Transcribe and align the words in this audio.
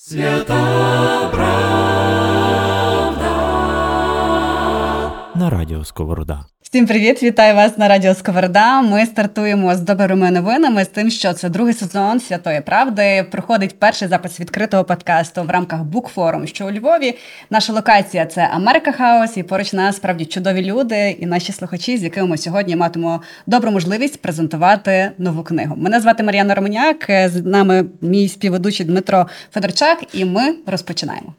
Свята 0.00 1.28
правда 1.32 1.68
на 5.34 5.50
радіо 5.50 5.84
Сковорода. 5.84 6.44
Всім 6.70 6.86
привіт! 6.86 7.22
Вітаю 7.22 7.54
вас 7.54 7.78
на 7.78 7.88
радіо 7.88 8.14
Сковорода. 8.14 8.82
Ми 8.82 9.06
стартуємо 9.06 9.74
з 9.74 9.80
добрими 9.80 10.30
новинами 10.30 10.84
з 10.84 10.88
тим, 10.88 11.10
що 11.10 11.32
це 11.32 11.48
другий 11.48 11.74
сезон 11.74 12.20
святої 12.20 12.60
правди. 12.60 13.26
Проходить 13.30 13.78
перший 13.78 14.08
запис 14.08 14.40
відкритого 14.40 14.84
подкасту 14.84 15.42
в 15.42 15.50
рамках 15.50 15.82
Букфорум, 15.82 16.46
що 16.46 16.66
у 16.66 16.70
Львові. 16.70 17.14
Наша 17.50 17.72
локація 17.72 18.26
це 18.26 18.48
Америка 18.52 18.92
Хаус, 18.92 19.36
і 19.36 19.42
поруч 19.42 19.72
нас 19.72 19.96
справді 19.96 20.24
чудові 20.24 20.64
люди 20.64 21.16
і 21.20 21.26
наші 21.26 21.52
слухачі, 21.52 21.96
з 21.96 22.02
якими 22.02 22.26
ми 22.26 22.38
сьогодні 22.38 22.76
матимемо 22.76 23.22
добру 23.46 23.70
можливість 23.70 24.22
презентувати 24.22 25.10
нову 25.18 25.42
книгу. 25.42 25.76
Мене 25.76 26.00
звати 26.00 26.22
Мар'яна 26.22 26.54
Романяк. 26.54 27.06
З 27.08 27.42
нами 27.44 27.84
мій 28.00 28.28
співведучий 28.28 28.86
Дмитро 28.86 29.26
Федорчак, 29.52 30.04
і 30.12 30.24
ми 30.24 30.54
розпочинаємо. 30.66 31.34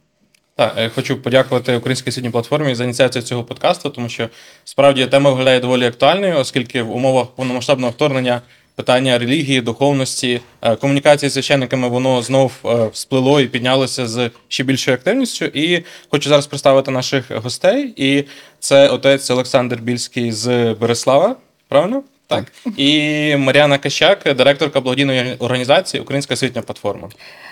Так, 0.59 0.73
я 0.77 0.89
хочу 0.89 1.17
подякувати 1.17 1.75
Українській 1.75 2.09
освітній 2.09 2.29
платформі 2.29 2.75
за 2.75 2.83
ініціацію 2.83 3.21
цього 3.21 3.43
подкасту, 3.43 3.89
тому 3.89 4.09
що 4.09 4.29
справді 4.63 5.05
тема 5.05 5.29
виглядає 5.29 5.59
доволі 5.59 5.85
актуальною, 5.85 6.37
оскільки 6.37 6.81
в 6.81 6.95
умовах 6.95 7.27
повномасштабного 7.27 7.91
вторгнення 7.91 8.41
питання 8.75 9.17
релігії, 9.17 9.61
духовності, 9.61 10.41
е, 10.61 10.75
комунікації 10.75 11.29
з 11.29 11.33
священниками 11.33 11.87
воно 11.87 12.21
знов 12.21 12.51
е, 12.65 12.87
всплило 12.93 13.41
і 13.41 13.47
піднялося 13.47 14.07
з 14.07 14.31
ще 14.47 14.63
більшою 14.63 14.97
активністю. 14.97 15.45
І 15.45 15.83
хочу 16.09 16.29
зараз 16.29 16.47
представити 16.47 16.91
наших 16.91 17.31
гостей. 17.31 17.93
І 17.95 18.23
це 18.59 18.89
отець 18.89 19.31
Олександр 19.31 19.75
Більський 19.81 20.31
з 20.31 20.73
Береслава. 20.73 21.35
Правильно? 21.67 22.03
Так. 22.29 22.45
І 22.77 23.35
Мар'яна 23.35 23.77
Кащак, 23.77 24.35
директорка 24.37 24.81
благодійної 24.81 25.35
організації 25.39 26.01
Українська 26.01 26.33
освітня 26.33 26.61
платформа. 26.61 27.07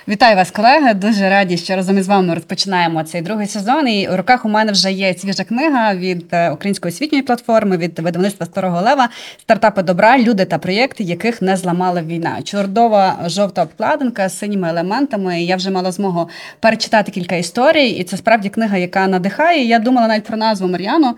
Вітаю 0.08 0.36
вас, 0.36 0.52
колеги. 0.52 0.94
Дуже 0.94 1.30
раді, 1.30 1.58
що 1.58 1.76
разом 1.76 1.98
із 1.98 2.08
вами 2.08 2.34
розпочинаємо 2.34 3.04
цей 3.04 3.22
другий 3.22 3.48
сезон. 3.48 3.88
І 3.88 4.10
у 4.10 4.18
руках 4.18 4.46
у 4.46 4.50
мене 4.50 4.72
вже 4.72 4.92
є 4.92 5.14
свіжа 5.14 5.44
книга 5.44 5.96
від 5.96 6.26
е, 6.32 6.52
Української 6.52 6.94
освітньої 6.94 7.22
платформи, 7.24 7.78
від 7.78 8.00
видавництва 8.00 8.46
Старого 8.46 8.82
Лева, 8.82 9.10
стартапи 9.42 9.82
добра, 9.82 10.18
люди 10.18 10.46
та 10.46 10.58
проєкти, 10.58 11.04
яких 11.04 11.42
не 11.42 11.58
зламала 11.58 12.02
війна. 12.02 12.42
Чордова 12.44 13.20
жовта 13.26 13.64
обкладинка 13.64 14.30
з 14.30 14.38
синіми 14.38 14.70
елементами. 14.70 15.44
Я 15.44 15.56
вже 15.56 15.70
мала 15.70 15.92
змогу 15.92 16.30
перечитати 16.60 17.12
кілька 17.12 17.36
історій, 17.36 17.90
і 17.90 18.04
це 18.04 18.18
справді 18.18 18.50
книга, 18.50 18.78
яка 18.78 19.08
надихає. 19.08 19.66
Я 19.66 19.80
думала 19.80 20.08
навіть 20.08 20.26
про 20.26 20.38
назву 20.38 20.68
Мар'яну. 20.68 21.16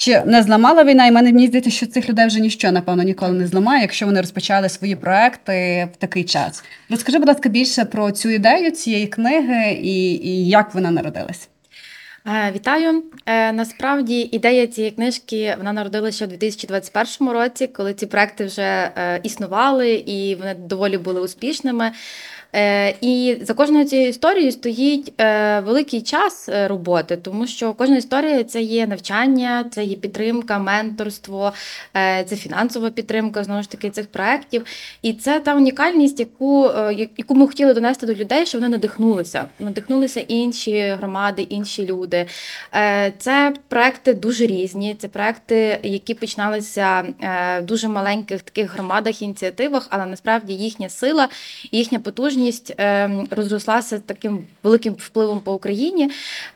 Чи 0.00 0.22
не 0.26 0.42
зламала 0.42 0.84
війна? 0.84 1.06
І 1.06 1.10
мене 1.10 1.32
мені 1.32 1.46
здається, 1.46 1.70
що 1.70 1.86
цих 1.86 2.08
людей 2.08 2.26
вже 2.26 2.40
ніщо, 2.40 2.72
напевно, 2.72 3.02
ніколи 3.02 3.32
не 3.32 3.46
зламає, 3.46 3.82
якщо 3.82 4.06
вони 4.06 4.20
розпочали 4.20 4.68
свої 4.68 4.96
проекти 4.96 5.88
в 5.94 5.96
такий 5.96 6.24
час. 6.24 6.64
Розкажи, 6.90 7.18
будь 7.18 7.28
ласка, 7.28 7.48
більше 7.48 7.84
про 7.84 8.10
цю 8.10 8.30
ідею 8.30 8.70
цієї 8.70 9.06
книги 9.06 9.72
і, 9.72 10.12
і 10.12 10.48
як 10.48 10.74
вона 10.74 10.90
народилась. 10.90 11.48
Е, 12.26 12.52
вітаю. 12.54 13.04
Е, 13.26 13.52
насправді 13.52 14.28
ідея 14.32 14.66
цієї 14.66 14.90
книжки 14.90 15.54
вона 15.58 15.72
народилася 15.72 16.24
у 16.24 16.28
2021 16.28 17.32
році, 17.32 17.66
коли 17.66 17.94
ці 17.94 18.06
проекти 18.06 18.44
вже 18.44 18.62
е, 18.96 19.20
існували 19.22 19.92
і 19.94 20.34
вони 20.34 20.54
доволі 20.54 20.98
були 20.98 21.20
успішними. 21.20 21.92
Е, 22.54 22.94
і 23.00 23.38
за 23.42 23.54
кожною 23.54 23.84
цією 23.84 24.08
історією 24.08 24.52
стоїть 24.52 25.12
е, 25.20 25.60
великий 25.60 26.02
час 26.02 26.48
е, 26.48 26.68
роботи, 26.68 27.16
тому 27.16 27.46
що 27.46 27.72
кожна 27.72 27.96
історія 27.96 28.44
це 28.44 28.62
є 28.62 28.86
навчання, 28.86 29.64
це 29.70 29.84
є 29.84 29.96
підтримка, 29.96 30.58
менторство, 30.58 31.52
це 32.26 32.36
фінансова 32.36 32.90
підтримка 32.90 33.44
знову 33.44 33.62
ж 33.62 33.70
таки 33.70 33.90
цих 33.90 34.06
проєктів. 34.06 34.64
І 35.02 35.12
це 35.12 35.40
та 35.40 35.54
унікальність, 35.54 36.20
яку 36.20 36.70
яку 37.16 37.34
ми 37.34 37.46
хотіли 37.46 37.74
донести 37.74 38.06
до 38.06 38.14
людей, 38.14 38.46
що 38.46 38.58
вони 38.58 38.68
надихнулися. 38.68 39.44
Надихнулися 39.58 40.20
інші 40.20 40.80
громади, 40.80 41.42
інші 41.42 41.86
люди. 41.86 42.26
Це 43.18 43.54
проекти 43.68 44.14
дуже 44.14 44.46
різні. 44.46 44.96
Це 44.98 45.08
проекти, 45.08 45.78
які 45.82 46.14
починалися 46.14 47.04
в 47.20 47.62
дуже 47.62 47.88
маленьких 47.88 48.42
таких 48.42 48.72
громадах, 48.74 49.22
ініціативах, 49.22 49.86
але 49.90 50.06
насправді 50.06 50.52
їхня 50.52 50.88
сила, 50.88 51.28
їхня 51.72 51.98
потужність 51.98 52.39
потужність 52.40 52.74
ем, 52.78 53.28
розрослася 53.30 53.98
таким 53.98 54.46
великим 54.62 54.94
впливом 54.94 55.40
по 55.40 55.54
Україні. 55.54 56.10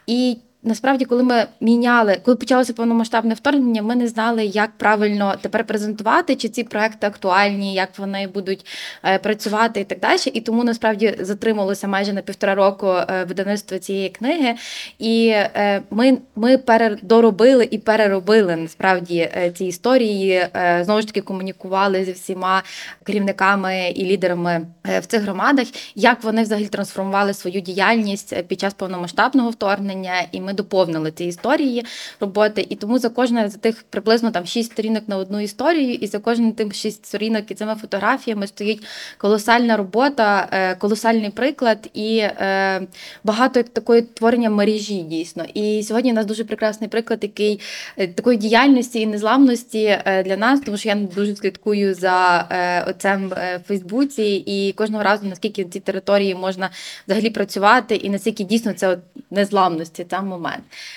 І 0.06 0.36
Насправді, 0.66 1.04
коли 1.04 1.22
ми 1.22 1.46
міняли, 1.60 2.16
коли 2.24 2.36
почалося 2.36 2.72
повномасштабне 2.72 3.34
вторгнення, 3.34 3.82
ми 3.82 3.96
не 3.96 4.08
знали, 4.08 4.44
як 4.44 4.70
правильно 4.78 5.34
тепер 5.40 5.64
презентувати, 5.64 6.36
чи 6.36 6.48
ці 6.48 6.64
проекти 6.64 7.06
актуальні, 7.06 7.74
як 7.74 7.98
вони 7.98 8.26
будуть 8.26 8.66
е, 9.04 9.18
працювати 9.18 9.80
і 9.80 9.84
так 9.84 10.00
далі. 10.00 10.20
І 10.32 10.40
тому 10.40 10.64
насправді 10.64 11.16
затрималося 11.20 11.88
майже 11.88 12.12
на 12.12 12.22
півтора 12.22 12.54
року 12.54 12.86
е, 12.86 13.24
видавництво 13.28 13.78
цієї 13.78 14.08
книги. 14.08 14.54
І 14.98 15.28
е, 15.28 15.82
ми 15.90 16.18
ми 16.36 16.58
передоробили 16.58 17.68
і 17.70 17.78
переробили 17.78 18.56
насправді 18.56 19.30
ці 19.54 19.64
історії. 19.64 20.46
Знову 20.80 21.00
ж 21.00 21.06
таки 21.06 21.20
комунікували 21.20 22.04
зі 22.04 22.12
всіма 22.12 22.62
керівниками 23.02 23.92
і 23.94 24.04
лідерами 24.04 24.66
в 24.84 25.06
цих 25.06 25.22
громадах, 25.22 25.66
як 25.94 26.24
вони 26.24 26.42
взагалі 26.42 26.66
трансформували 26.66 27.34
свою 27.34 27.60
діяльність 27.60 28.42
під 28.48 28.60
час 28.60 28.74
повномасштабного 28.74 29.50
вторгнення. 29.50 30.14
І 30.32 30.40
ми 30.40 30.53
доповнили 30.54 31.10
ці 31.10 31.24
історії 31.24 31.84
роботи. 32.20 32.66
І 32.68 32.76
тому 32.76 32.98
за 32.98 33.08
кожне 33.08 33.48
з 33.48 33.54
тих 33.54 33.84
приблизно 33.90 34.30
там 34.30 34.46
шість 34.46 34.72
сторінок 34.72 35.04
на 35.06 35.16
одну 35.16 35.40
історію, 35.40 35.94
і 35.94 36.06
за 36.06 36.18
кожним 36.18 36.52
тим 36.52 36.72
шість 36.72 37.06
сторінок 37.06 37.50
і 37.50 37.54
цими 37.54 37.74
фотографіями 37.74 38.46
стоїть 38.46 38.82
колосальна 39.18 39.76
робота, 39.76 40.48
е, 40.52 40.74
колосальний 40.74 41.30
приклад 41.30 41.90
і 41.94 42.16
е, 42.18 42.82
багато 43.24 43.62
такої 43.62 44.02
творення 44.02 44.50
мережі 44.50 45.02
дійсно. 45.02 45.44
І 45.54 45.82
сьогодні 45.82 46.12
у 46.12 46.14
нас 46.14 46.26
дуже 46.26 46.44
прекрасний 46.44 46.90
приклад, 46.90 47.18
який 47.22 47.60
е, 47.96 48.08
такої 48.08 48.38
діяльності 48.38 49.00
і 49.00 49.06
незламності 49.06 49.98
для 50.24 50.36
нас, 50.36 50.60
тому 50.60 50.76
що 50.76 50.88
я 50.88 50.94
дуже 50.94 51.36
слідкую 51.36 51.94
за 51.94 52.48
оцем 52.88 53.28
в 53.28 53.60
Фейсбуці, 53.68 54.22
і 54.46 54.72
кожного 54.72 55.02
разу 55.02 55.26
наскільки 55.26 55.64
на 55.64 55.70
ці 55.70 55.80
території 55.80 56.34
можна 56.34 56.70
взагалі 57.06 57.30
працювати, 57.30 57.94
і 57.96 58.10
наскільки 58.10 58.44
дійсно 58.44 58.72
це 58.72 58.98
незламності. 59.30 60.04
Там. 60.04 60.43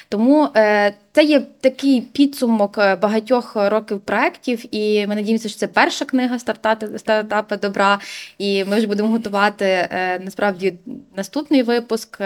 Тому 0.09 0.49
е, 0.55 0.93
це 1.11 1.23
є 1.23 1.41
такий 1.61 2.01
підсумок 2.01 2.77
е, 2.77 2.95
багатьох 2.95 3.55
років 3.55 3.99
проєктів, 3.99 4.75
і 4.75 5.07
ми 5.07 5.15
надіємося, 5.15 5.49
що 5.49 5.57
це 5.57 5.67
перша 5.67 6.05
книга 6.05 6.39
стартапи, 6.97 7.57
добра. 7.57 7.99
І 8.37 8.65
ми 8.65 8.77
вже 8.77 8.87
будемо 8.87 9.09
готувати 9.09 9.65
е, 9.65 10.19
насправді 10.19 10.73
наступний 11.15 11.63
випуск. 11.63 12.21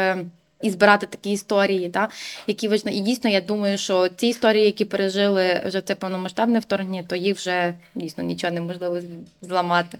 І 0.62 0.70
збирати 0.70 1.08
такі 1.08 1.31
історії, 1.31 1.90
та, 1.90 2.10
які 2.48 2.68
важливі. 2.68 2.96
І 2.96 3.00
дійсно, 3.00 3.30
я 3.30 3.42
думаю, 3.42 3.78
що 3.78 4.10
ці 4.10 4.28
історії, 4.28 4.66
які 4.66 4.86
пережили 4.86 5.62
вже 5.66 5.81
це 5.81 5.96
повномасштабне 5.96 6.60
вторгнення, 6.60 7.04
то 7.08 7.16
їх 7.16 7.38
вже 7.38 7.74
дійсно 7.96 8.24
нічого 8.24 8.54
неможливо 8.54 9.00
зламати. 9.42 9.98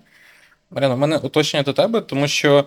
Марина, 0.72 0.96
в 0.96 0.98
мене 0.98 1.18
уточнення 1.18 1.64
до 1.64 1.74
тебе, 1.74 2.02
тому 2.02 2.28
що 2.28 2.66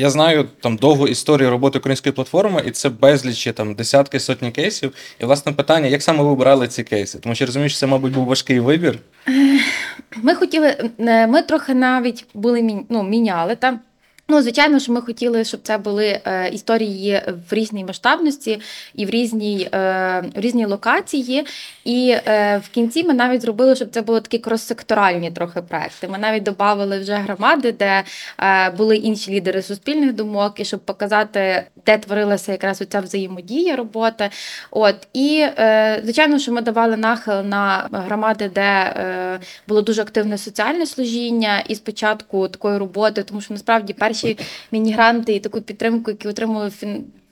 я 0.00 0.10
знаю 0.10 0.48
там 0.60 0.76
довгу 0.76 1.08
історію 1.08 1.50
роботи 1.50 1.78
української 1.78 2.12
платформи, 2.12 2.62
і 2.66 2.70
це 2.70 2.88
безлічі 2.88 3.52
там 3.52 3.74
десятки 3.74 4.20
сотні 4.20 4.50
кейсів. 4.50 4.92
І 5.20 5.24
власне 5.24 5.52
питання, 5.52 5.86
як 5.86 6.02
саме 6.02 6.22
ви 6.22 6.28
обирали 6.28 6.68
ці 6.68 6.84
кейси? 6.84 7.18
Тому 7.18 7.34
що 7.34 7.46
розумієш, 7.46 7.78
це, 7.78 7.86
мабуть, 7.86 8.12
був 8.12 8.24
важкий 8.24 8.60
вибір. 8.60 8.98
Ми 10.16 10.34
хотіли, 10.34 10.90
е, 10.98 11.26
ми 11.26 11.42
трохи 11.42 11.74
навіть 11.74 12.26
були 12.34 12.84
ну, 12.88 13.02
міняли 13.02 13.56
там. 13.56 13.80
Ну, 14.30 14.42
звичайно, 14.42 14.78
що 14.78 14.92
ми 14.92 15.00
хотіли, 15.00 15.44
щоб 15.44 15.60
це 15.62 15.78
були 15.78 16.20
е, 16.24 16.48
історії 16.48 17.22
в 17.50 17.54
різній 17.54 17.84
масштабності 17.84 18.60
і 18.94 19.06
в 19.06 19.10
різній 19.10 19.68
е, 19.72 19.78
в 20.36 20.40
різній 20.40 20.66
локації. 20.66 21.46
І 21.84 22.16
е, 22.26 22.58
в 22.64 22.68
кінці 22.68 23.04
ми 23.04 23.14
навіть 23.14 23.42
зробили, 23.42 23.76
щоб 23.76 23.90
це 23.90 24.02
були 24.02 24.20
такі 24.20 24.38
крос-секторальні 24.38 25.32
трохи 25.32 25.62
проекти. 25.62 26.08
Ми 26.08 26.18
навіть 26.18 26.42
додали 26.42 26.98
вже 26.98 27.14
громади, 27.14 27.72
де 27.72 28.04
е, 28.38 28.70
були 28.70 28.96
інші 28.96 29.30
лідери 29.30 29.62
суспільних 29.62 30.12
думок, 30.12 30.60
і 30.60 30.64
щоб 30.64 30.80
показати, 30.80 31.64
де 31.86 31.98
творилася 31.98 32.52
якраз 32.52 32.82
оця 32.82 33.00
взаємодія 33.00 33.76
роботи. 33.76 34.30
От 34.70 35.08
і 35.12 35.46
е, 35.58 36.00
звичайно, 36.04 36.38
що 36.38 36.52
ми 36.52 36.60
давали 36.60 36.96
нахил 36.96 37.40
на 37.42 37.88
громади, 37.92 38.50
де 38.54 38.60
е, 38.60 39.40
було 39.68 39.82
дуже 39.82 40.02
активне 40.02 40.38
соціальне 40.38 40.86
служіння, 40.86 41.62
і 41.68 41.74
спочатку 41.74 42.48
такої 42.48 42.78
роботи, 42.78 43.22
тому 43.22 43.40
що 43.40 43.54
насправді 43.54 43.92
перші 43.92 44.19
наші 44.24 44.38
мінігранти 44.72 45.34
і 45.34 45.40
таку 45.40 45.60
підтримку, 45.60 46.10
яку 46.10 46.28
отримали 46.28 46.68
в 46.68 46.84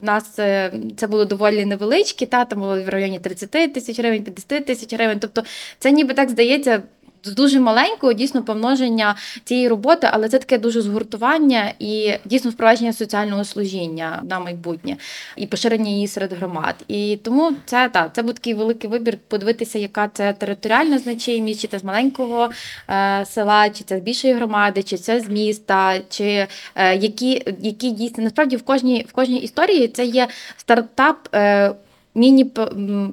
нас 0.03 0.39
е, 0.39 0.73
це 0.97 1.07
було 1.07 1.25
доволі 1.25 1.65
невеличкі, 1.65 2.27
та 2.27 2.45
там 2.45 2.61
було 2.61 2.83
в 2.83 2.89
районі 2.89 3.21
30 3.21 3.51
тисяч 3.51 3.99
гривень, 3.99 4.25
50 4.25 4.67
тисяч 4.67 4.95
гривень. 4.95 5.19
Тобто 5.21 5.43
це 5.79 5.91
ніби 5.91 6.15
так 6.15 6.31
здається 6.31 6.83
дуже 7.25 7.61
маленького 7.61 8.13
дійсно 8.13 8.43
помноження 8.43 9.15
цієї 9.45 9.69
роботи, 9.69 10.09
але 10.13 10.29
це 10.29 10.39
таке 10.39 10.59
дуже 10.59 10.83
згуртування 10.83 11.73
і 11.79 12.13
дійсно 12.25 12.51
впровадження 12.51 12.93
соціального 12.93 13.45
служіння 13.45 14.23
на 14.31 14.41
майбутнє 14.41 14.97
і 15.37 15.47
поширення 15.47 15.91
її 15.91 16.09
серед 16.09 16.33
громад. 16.33 16.75
І 16.89 17.19
тому 17.25 17.53
це 17.65 17.89
так, 17.89 18.11
це 18.15 18.23
був 18.23 18.35
такий 18.35 18.55
великий 18.55 18.91
вибір 18.91 19.19
подивитися, 19.29 19.79
яка 19.79 20.09
це 20.09 20.33
територіальна 20.33 20.99
значимість, 20.99 21.61
чи 21.61 21.67
це 21.67 21.79
з 21.79 21.85
маленького 21.85 22.51
е, 22.91 23.25
села, 23.27 23.71
чи 23.71 23.85
це 23.85 23.99
з 23.99 24.01
більшої 24.01 24.35
громади, 24.35 24.83
чи 24.83 24.97
це 24.97 25.21
з 25.21 25.29
міста, 25.29 26.01
чи 26.09 26.47
е, 26.75 26.97
які, 26.97 27.43
які 27.61 27.91
дійсно 27.91 28.25
насправді 28.25 28.57
в 28.57 28.63
кожній 28.63 29.07
в 29.09 29.13
кожній 29.13 29.39
історії 29.39 29.89
це 29.89 30.05
є 30.05 30.29
стартап. 30.57 31.29
Е, 31.35 31.75
Міні 32.19 32.45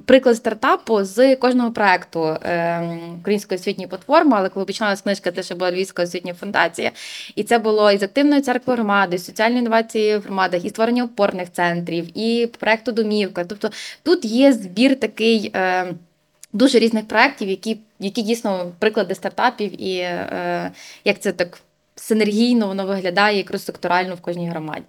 приклад 0.06 0.36
стартапу 0.36 1.04
з 1.04 1.36
кожного 1.36 1.72
проекту 1.72 2.24
е, 2.24 2.98
Української 3.20 3.60
освітньої 3.60 3.88
платформи, 3.88 4.32
але 4.36 4.48
коли 4.48 4.66
починалася 4.66 5.02
книжка, 5.02 5.32
це 5.32 5.42
ще 5.42 5.54
була 5.54 5.72
Львівська 5.72 6.02
освітня 6.02 6.34
фундація. 6.34 6.92
І 7.34 7.42
це 7.42 7.58
було 7.58 7.92
із 7.92 8.02
активної 8.02 8.42
церкви 8.42 8.74
громади, 8.74 9.18
соціальні 9.18 9.58
інновації 9.58 10.18
в 10.18 10.20
громадах, 10.20 10.64
і 10.64 10.68
створення 10.68 11.04
опорних 11.04 11.52
центрів, 11.52 12.18
і 12.18 12.46
проекту 12.58 12.92
Домівка. 12.92 13.44
Тобто 13.44 13.70
тут 14.02 14.24
є 14.24 14.52
збір 14.52 15.00
такий. 15.00 15.50
Е, 15.54 15.94
Дуже 16.52 16.78
різних 16.78 17.08
проєктів, 17.08 17.48
які 17.48 17.78
які 17.98 18.22
дійсно 18.22 18.72
приклади 18.78 19.14
стартапів, 19.14 19.82
і 19.82 19.98
е, 19.98 20.70
як 21.04 21.20
це 21.20 21.32
так 21.32 21.58
синергійно 21.96 22.66
воно 22.66 22.86
виглядає 22.86 23.40
і 23.40 23.44
крос-секторально 23.44 24.14
в 24.14 24.20
кожній 24.20 24.48
громаді. 24.48 24.84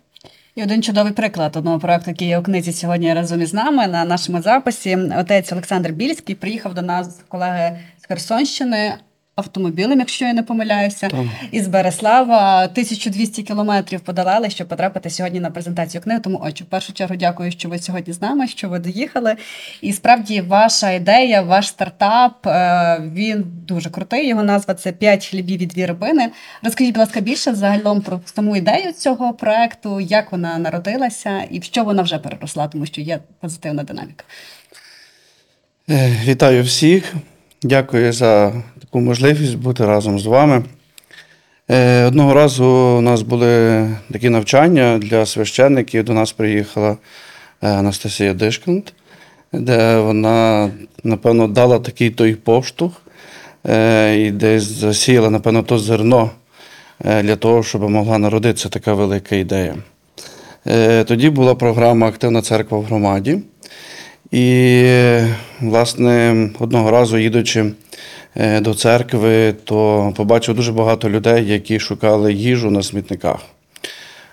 І 0.58 0.64
один 0.64 0.84
чудовий 0.84 1.14
приклад 1.14 1.56
одного 1.56 1.80
проекту, 1.80 2.12
який 2.12 2.28
є 2.28 2.40
у 2.40 2.44
книзі 2.44 2.74
сьогодні 2.74 3.14
разом 3.14 3.42
із 3.42 3.54
нами 3.54 3.88
на 3.88 4.06
нашому 4.06 4.42
записі. 4.42 4.98
Отець 5.20 5.52
Олександр 5.52 5.92
Більський 5.92 6.36
приїхав 6.36 6.74
до 6.74 6.82
нас 6.82 7.20
колеги 7.28 7.80
з 7.98 8.06
Херсонщини 8.06 8.94
автомобілем, 9.38 10.00
якщо 10.00 10.26
я 10.26 10.34
не 10.34 10.44
помиляюся, 10.44 11.08
Там. 11.08 11.32
із 11.52 11.68
Береслава 11.68 12.64
1200 12.64 13.44
кілометрів 13.44 14.00
подолали, 14.00 14.50
щоб 14.50 14.68
потрапити 14.68 15.10
сьогодні 15.10 15.40
на 15.40 15.52
презентацію 15.52 16.02
книги. 16.02 16.20
Тому 16.20 16.42
отче, 16.44 16.64
в 16.64 16.68
першу 16.68 16.94
чергу 16.94 17.16
дякую, 17.16 17.52
що 17.52 17.70
ви 17.70 17.80
сьогодні 17.80 18.14
з 18.14 18.22
нами, 18.22 18.48
що 18.48 18.70
ви 18.70 18.80
доїхали. 18.80 19.36
І 19.82 19.94
справді 19.94 20.42
ваша 20.42 20.92
ідея, 20.92 21.42
ваш 21.42 21.68
стартап 21.68 22.48
е, 22.48 23.02
він 23.14 23.46
дуже 23.68 23.90
крутий. 23.90 24.28
Його 24.28 24.44
назва 24.44 24.74
це 24.74 24.92
«5 24.92 25.30
хлібів 25.30 25.62
і 25.62 25.66
дві 25.66 25.86
рибини. 25.86 26.30
Розкажіть, 26.64 26.94
будь 26.94 27.00
ласка, 27.00 27.22
більше 27.22 27.56
загалом 27.56 28.02
про 28.02 28.20
саму 28.26 28.56
ідею 28.56 28.94
цього 28.94 29.34
проекту, 29.34 30.00
як 30.00 30.32
вона 30.32 30.58
народилася 30.58 31.42
і 31.52 31.60
в 31.60 31.64
що 31.64 31.84
вона 31.84 32.02
вже 32.02 32.18
переросла, 32.18 32.68
тому 32.68 32.86
що 32.86 33.02
є 33.02 33.20
позитивна 33.40 33.84
динаміка. 33.84 34.24
Е, 35.90 36.16
Вітаю 36.26 36.64
всіх. 36.64 37.14
Дякую 37.64 38.14
за 38.14 38.64
таку 38.98 39.06
можливість 39.06 39.58
бути 39.58 39.86
разом 39.86 40.20
з 40.20 40.26
вами. 40.26 40.64
Е, 41.70 42.06
Одного 42.06 42.34
разу 42.34 42.66
у 42.98 43.02
нас 43.02 43.22
були 43.22 43.90
такі 44.12 44.30
навчання 44.30 44.98
для 44.98 45.26
священників. 45.26 46.04
До 46.04 46.14
нас 46.14 46.32
приїхала 46.32 46.98
е, 47.62 47.70
Анастасія 47.70 48.34
Дишкант, 48.34 48.94
де 49.54 50.00
вона, 50.00 50.72
напевно, 51.04 51.48
дала 51.48 51.80
такий 51.80 52.10
той 52.10 52.36
поштовх 52.36 52.94
е, 53.68 54.16
і 54.16 54.32
десь 54.32 54.64
засіяла, 54.64 55.30
напевно, 55.30 55.64
то 55.64 55.80
зерно 55.80 56.32
для 57.00 57.36
того, 57.36 57.64
щоб 57.64 57.90
могла 57.90 58.18
народитися 58.18 58.70
така 58.70 58.94
велика 58.94 59.36
ідея. 59.36 59.76
Тоді 61.06 61.30
була 61.30 61.56
програма 61.56 62.08
Активна 62.08 62.42
церква 62.42 62.78
в 62.78 62.84
громаді. 62.84 63.40
І, 64.32 64.84
власне, 65.62 66.50
одного 66.60 66.92
разу, 66.92 67.18
їдучи 67.18 67.66
до 68.38 68.74
церкви, 68.74 69.54
то 69.64 70.14
побачив 70.16 70.56
дуже 70.56 70.72
багато 70.72 71.10
людей, 71.10 71.48
які 71.48 71.80
шукали 71.80 72.34
їжу 72.34 72.72
на 72.72 72.84
смітниках. 72.84 73.40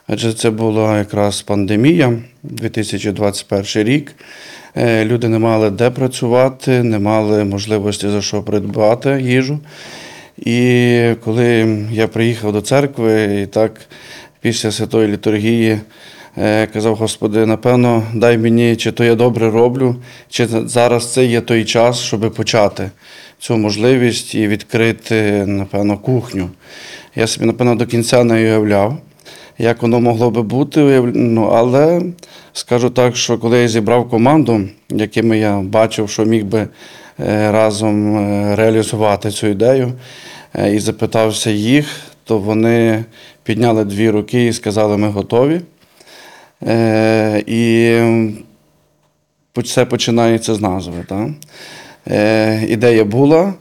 Адже 0.06 0.32
це 0.32 0.50
була 0.50 0.98
якраз 0.98 1.42
пандемія, 1.42 2.12
2021 2.42 3.88
рік. 3.88 4.14
Е, 4.76 5.04
Люди 5.04 5.28
не 5.28 5.38
мали 5.38 5.70
де 5.70 5.90
працювати, 5.90 6.82
не 6.82 6.98
мали 6.98 7.44
можливості 7.44 8.08
за 8.08 8.22
що 8.22 8.42
придбати 8.42 9.20
їжу. 9.22 9.58
І 10.38 11.10
коли 11.24 11.78
я 11.92 12.08
приїхав 12.08 12.52
до 12.52 12.60
церкви, 12.60 13.40
і 13.42 13.46
так 13.46 13.80
після 14.40 14.70
святої 14.70 15.08
літургії 15.08 15.78
е, 16.38 16.66
казав, 16.66 16.96
Господи, 16.96 17.46
напевно, 17.46 18.02
дай 18.14 18.38
мені, 18.38 18.76
чи 18.76 18.92
то 18.92 19.04
я 19.04 19.14
добре 19.14 19.50
роблю, 19.50 19.96
чи 20.30 20.46
зараз 20.46 21.12
це 21.12 21.24
є 21.24 21.40
той 21.40 21.64
час, 21.64 22.00
щоб 22.00 22.34
почати 22.34 22.90
цю 23.44 23.56
можливість 23.56 24.34
і 24.34 24.48
відкрити, 24.48 25.46
напевно, 25.46 25.98
кухню. 25.98 26.50
Я 27.14 27.26
собі, 27.26 27.46
напевно, 27.46 27.74
до 27.74 27.86
кінця 27.86 28.24
не 28.24 28.34
уявляв, 28.34 28.98
як 29.58 29.82
воно 29.82 30.00
могло 30.00 30.30
би 30.30 30.42
бути, 30.42 31.02
ну, 31.14 31.44
але 31.44 32.02
скажу 32.52 32.90
так, 32.90 33.16
що 33.16 33.38
коли 33.38 33.58
я 33.58 33.68
зібрав 33.68 34.08
команду, 34.08 34.60
якими 34.90 35.38
я 35.38 35.56
бачив, 35.58 36.10
що 36.10 36.24
міг 36.24 36.44
би 36.44 36.58
е, 36.58 36.68
разом 37.52 38.16
е, 38.16 38.56
реалізувати 38.56 39.30
цю 39.30 39.46
ідею, 39.46 39.92
е, 40.54 40.74
і 40.74 40.78
запитався 40.78 41.50
їх, 41.50 41.86
то 42.24 42.38
вони 42.38 43.04
підняли 43.42 43.84
дві 43.84 44.10
руки 44.10 44.46
і 44.46 44.52
сказали, 44.52 44.96
ми 44.96 45.08
готові. 45.08 45.60
І 47.46 47.98
все 49.56 49.84
починається 49.84 50.54
з 50.54 50.60
назви. 50.60 51.04
Так? 51.08 51.28
Е, 52.10 52.66
Ідея 52.68 53.04
була, 53.04 53.54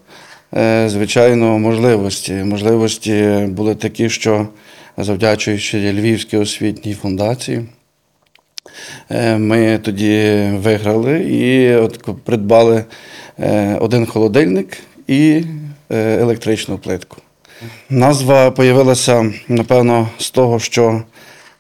е, 0.58 0.90
звичайно, 0.90 1.60
можливості. 1.60 2.34
Можливості 2.34 3.46
були 3.50 3.76
такі, 3.76 4.10
що 4.10 4.48
завдячуючи 4.98 5.92
Львівській 5.92 6.38
освітній 6.38 6.94
фундації, 6.94 7.66
е, 9.12 9.38
ми 9.38 9.78
тоді 9.78 10.44
виграли 10.54 11.20
і 11.20 11.76
от 11.76 12.24
придбали 12.24 12.84
один 13.80 14.06
холодильник 14.06 14.78
і 15.08 15.44
електричну 15.90 16.78
плитку. 16.78 17.18
Назва 17.90 18.52
появилася, 18.52 19.34
напевно, 19.48 20.10
з 20.18 20.32
того, 20.32 20.60
що 20.60 21.04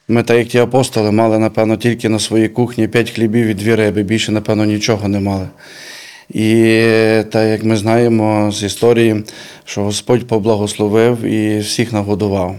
ми, 0.07 0.23
так 0.23 0.37
як 0.37 0.47
ті 0.47 0.57
апостоли, 0.57 1.11
мали, 1.11 1.39
напевно, 1.39 1.77
тільки 1.77 2.09
на 2.09 2.19
своїй 2.19 2.49
кухні 2.49 2.87
п'ять 2.87 3.09
хлібів 3.09 3.47
і 3.47 3.53
дві 3.53 3.75
риби, 3.75 4.03
більше, 4.03 4.31
напевно, 4.31 4.65
нічого 4.65 5.07
не 5.07 5.19
мали. 5.19 5.47
І 6.33 6.75
так 7.29 7.49
як 7.49 7.63
ми 7.63 7.75
знаємо 7.75 8.51
з 8.51 8.63
історії, 8.63 9.23
що 9.65 9.81
Господь 9.83 10.27
поблагословив 10.27 11.21
і 11.21 11.59
всіх 11.59 11.93
нагодував. 11.93 12.55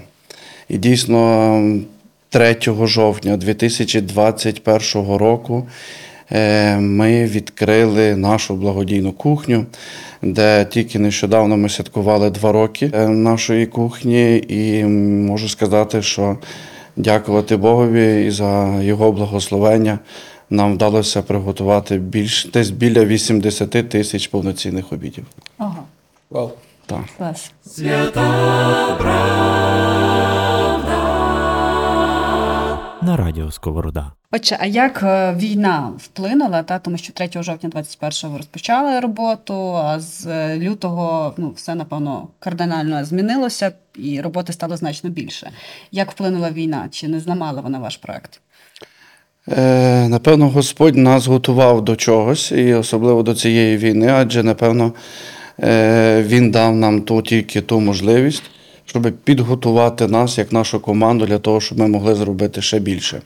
І 0.68 0.78
дійсно, 0.78 1.80
3 2.28 2.56
жовтня 2.82 3.36
2021 3.36 5.16
року 5.16 5.66
е, 6.32 6.76
ми 6.76 7.24
відкрили 7.24 8.16
нашу 8.16 8.54
благодійну 8.54 9.12
кухню, 9.12 9.66
де 10.22 10.64
тільки 10.64 10.98
нещодавно 10.98 11.56
ми 11.56 11.68
святкували 11.68 12.30
два 12.30 12.52
роки 12.52 12.90
е, 12.94 13.08
нашої 13.08 13.66
кухні, 13.66 14.44
і 14.48 14.84
можу 15.28 15.48
сказати, 15.48 16.02
що 16.02 16.36
дякувати 16.96 17.56
Богові 17.56 18.26
і 18.26 18.30
за 18.30 18.82
його 18.82 19.12
благословення 19.12 19.98
нам 20.50 20.74
вдалося 20.74 21.22
приготувати 21.22 21.98
більш 21.98 22.44
десь 22.44 22.70
біля 22.70 23.04
80 23.04 23.70
тисяч 23.70 24.26
повноцінних 24.26 24.92
обідів. 24.92 25.26
Ого, 25.58 25.84
Вау. 26.30 26.50
Так. 26.86 27.04
клас. 27.18 27.52
На 33.02 33.16
радіо 33.16 33.50
Сковорода. 33.50 34.12
Отже, 34.36 34.56
а 34.60 34.66
як 34.66 35.02
е, 35.02 35.34
війна 35.34 35.92
вплинула, 35.98 36.62
та 36.62 36.78
тому 36.78 36.96
що 36.96 37.12
3 37.12 37.42
жовтня 37.42 37.70
21-го 37.70 38.36
розпочали 38.36 39.00
роботу, 39.00 39.76
а 39.76 40.00
з 40.00 40.26
е, 40.26 40.58
лютого 40.58 41.34
ну 41.36 41.50
все 41.50 41.74
напевно 41.74 42.28
кардинально 42.38 43.04
змінилося, 43.04 43.72
і 43.94 44.20
роботи 44.20 44.52
стало 44.52 44.76
значно 44.76 45.10
більше. 45.10 45.50
Як 45.90 46.10
вплинула 46.10 46.50
війна? 46.50 46.88
Чи 46.90 47.08
не 47.08 47.20
зламала 47.20 47.60
вона 47.60 47.78
ваш 47.78 47.96
проект? 47.96 48.40
Е, 49.48 50.08
напевно, 50.08 50.48
Господь 50.48 50.96
нас 50.96 51.26
готував 51.26 51.84
до 51.84 51.96
чогось, 51.96 52.52
і 52.52 52.74
особливо 52.74 53.22
до 53.22 53.34
цієї 53.34 53.76
війни, 53.76 54.08
адже, 54.08 54.42
напевно, 54.42 54.92
е, 55.60 56.22
Він 56.26 56.50
дав 56.50 56.76
нам 56.76 57.02
ту, 57.02 57.22
тільки 57.22 57.60
ту 57.60 57.80
можливість, 57.80 58.42
щоб 58.86 59.12
підготувати 59.24 60.06
нас, 60.06 60.38
як 60.38 60.52
нашу 60.52 60.80
команду, 60.80 61.26
для 61.26 61.38
того, 61.38 61.60
щоб 61.60 61.78
ми 61.78 61.88
могли 61.88 62.14
зробити 62.14 62.62
ще 62.62 62.78
більше. 62.78 63.22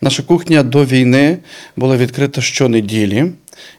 Наша 0.00 0.22
кухня 0.22 0.62
до 0.62 0.84
війни 0.84 1.38
була 1.76 1.96
відкрита 1.96 2.40
щонеділі, 2.40 3.24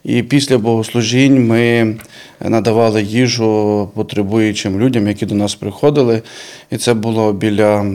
і 0.04 0.24
після 0.24 0.58
богослужінь 0.58 1.48
ми 1.48 1.96
надавали 2.40 3.04
їжу 3.04 3.90
потребуючим 3.96 4.80
людям, 4.80 5.08
які 5.08 5.26
до 5.26 5.36
нас 5.36 5.56
приходили. 5.56 6.22
І 6.72 6.78
це 6.78 6.94
було 6.94 7.34
біля 7.34 7.86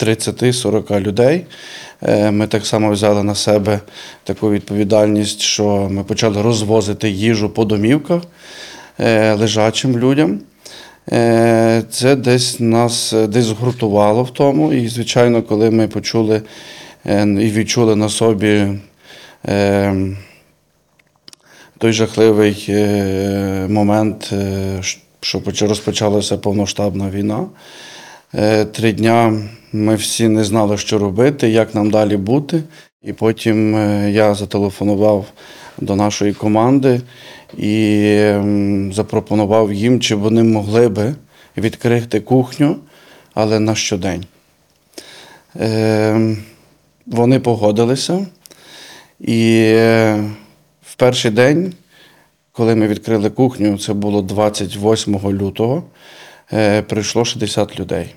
30-40 0.00 1.00
людей. 1.00 1.46
Е, 2.02 2.30
Ми 2.30 2.46
так 2.46 2.66
само 2.66 2.90
взяли 2.90 3.22
на 3.22 3.34
себе 3.34 3.80
таку 4.24 4.50
відповідальність, 4.50 5.40
що 5.40 5.88
ми 5.90 6.04
почали 6.04 6.42
розвозити 6.42 7.10
їжу 7.10 7.48
по 7.50 7.64
домівках 7.64 8.22
е, 9.00 9.32
лежачим 9.32 9.98
людям. 9.98 10.40
Е, 11.12 11.82
Це 11.90 12.16
десь 12.16 12.60
нас 12.60 13.14
десь 13.28 13.44
згуртувало 13.44 14.22
в 14.22 14.30
тому. 14.30 14.72
І, 14.72 14.88
звичайно, 14.88 15.42
коли 15.42 15.70
ми 15.70 15.88
почули 15.88 16.42
і 17.14 17.50
відчули 17.50 17.96
на 17.96 18.08
собі 18.08 18.66
той 21.78 21.92
жахливий 21.92 22.74
момент, 23.68 24.32
що 25.20 25.42
розпочалася 25.60 26.38
повноштабна 26.38 27.10
війна. 27.10 27.46
Е, 28.34 28.64
Три 28.64 28.92
дня 28.92 29.42
ми 29.72 29.94
всі 29.94 30.28
не 30.28 30.44
знали, 30.44 30.78
що 30.78 30.98
робити, 30.98 31.48
як 31.48 31.74
нам 31.74 31.90
далі 31.90 32.16
бути. 32.16 32.62
І 33.02 33.12
потім 33.12 33.76
е, 33.76 34.10
я 34.10 34.34
зателефонував 34.34 35.26
до 35.78 35.96
нашої 35.96 36.32
команди 36.32 37.00
і 37.58 38.32
запропонував 38.92 39.72
їм, 39.72 40.00
чи 40.00 40.14
вони 40.14 40.42
могли 40.42 40.88
би 40.88 41.14
відкрити 41.56 42.20
кухню, 42.20 42.76
але 43.34 43.60
на 43.60 43.74
щодень. 43.74 44.24
Ем, 45.60 46.38
Вони 47.06 47.40
погодилися. 47.40 48.26
І 49.20 49.62
е, 49.64 50.24
в 50.82 50.94
перший 50.94 51.30
день, 51.30 51.72
коли 52.52 52.74
ми 52.74 52.88
відкрили 52.88 53.30
кухню, 53.30 53.78
це 53.78 53.92
було 53.92 54.22
28 54.22 55.16
лютого, 55.32 55.76
е, 55.76 55.82
прийшло 56.86 57.24
60 57.24 57.80
людей. 57.80 58.14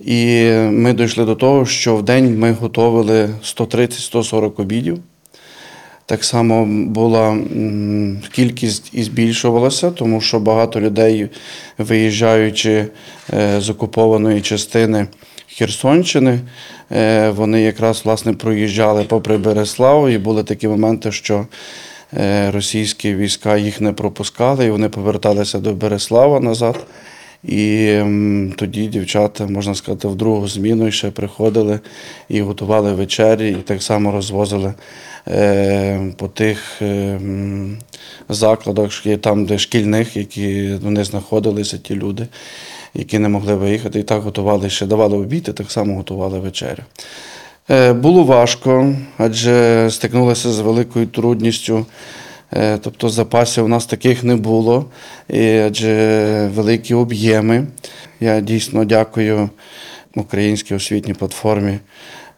І 0.00 0.50
ми 0.52 0.92
дійшли 0.92 1.24
до 1.24 1.34
того, 1.34 1.66
що 1.66 1.96
в 1.96 2.02
день 2.02 2.38
ми 2.38 2.52
готували 2.52 3.30
130-140 3.42 4.60
обідів. 4.60 4.98
Так 6.08 6.24
само 6.24 6.66
була 6.66 7.38
кількість 8.32 8.90
і 8.92 9.02
збільшувалася, 9.02 9.90
тому 9.90 10.20
що 10.20 10.40
багато 10.40 10.80
людей, 10.80 11.28
виїжджаючи 11.78 12.86
е, 13.34 13.60
з 13.60 13.70
окупованої 13.70 14.40
частини 14.40 15.06
Херсонщини, 15.48 16.40
е, 16.92 17.30
вони 17.30 17.62
якраз 17.62 18.02
власне 18.04 18.32
проїжджали 18.32 19.04
попри 19.04 19.36
Береслав, 19.36 20.08
і 20.08 20.18
були 20.18 20.44
такі 20.44 20.68
моменти, 20.68 21.12
що 21.12 21.46
е, 22.18 22.50
російські 22.50 23.14
війська 23.14 23.56
їх 23.56 23.80
не 23.80 23.92
пропускали, 23.92 24.66
і 24.66 24.70
вони 24.70 24.88
поверталися 24.88 25.58
до 25.58 25.72
Береслава 25.72 26.40
назад. 26.40 26.86
І 27.44 28.00
тоді 28.56 28.86
дівчата, 28.86 29.46
можна 29.46 29.74
сказати, 29.74 30.08
в 30.08 30.14
другу 30.14 30.48
зміну 30.48 30.90
ще 30.90 31.10
приходили 31.10 31.80
і 32.28 32.40
готували 32.40 32.92
вечері, 32.92 33.50
і 33.50 33.54
так 33.54 33.82
само 33.82 34.12
розвозили 34.12 34.74
е, 35.28 36.12
по 36.16 36.28
тих 36.28 36.82
е, 36.82 37.20
закладах, 38.28 39.06
там, 39.20 39.44
де 39.46 39.58
шкільних, 39.58 40.16
які 40.16 40.74
вони 40.82 41.04
знаходилися, 41.04 41.78
ті 41.78 41.94
люди, 41.94 42.26
які 42.94 43.18
не 43.18 43.28
могли 43.28 43.54
виїхати, 43.54 44.00
і 44.00 44.02
так 44.02 44.22
готували 44.22 44.70
ще 44.70 44.86
давали 44.86 45.18
обід, 45.18 45.48
і 45.48 45.52
так 45.52 45.70
само 45.70 45.96
готували 45.96 46.38
вечерю. 46.38 46.82
Е, 47.70 47.92
Було 47.92 48.24
важко, 48.24 48.94
адже 49.18 49.88
стикнулися 49.90 50.50
з 50.50 50.58
великою 50.58 51.06
трудністю. 51.06 51.86
Е, 52.52 52.78
Тобто 52.78 53.08
запасів 53.08 53.64
у 53.64 53.68
нас 53.68 53.86
таких 53.86 54.24
не 54.24 54.36
було, 54.36 54.86
адже 55.66 56.50
великі 56.54 56.94
об'єми. 56.94 57.66
Я 58.20 58.40
дійсно 58.40 58.84
дякую 58.84 59.50
українській 60.14 60.74
освітній 60.74 61.14
платформі 61.14 61.78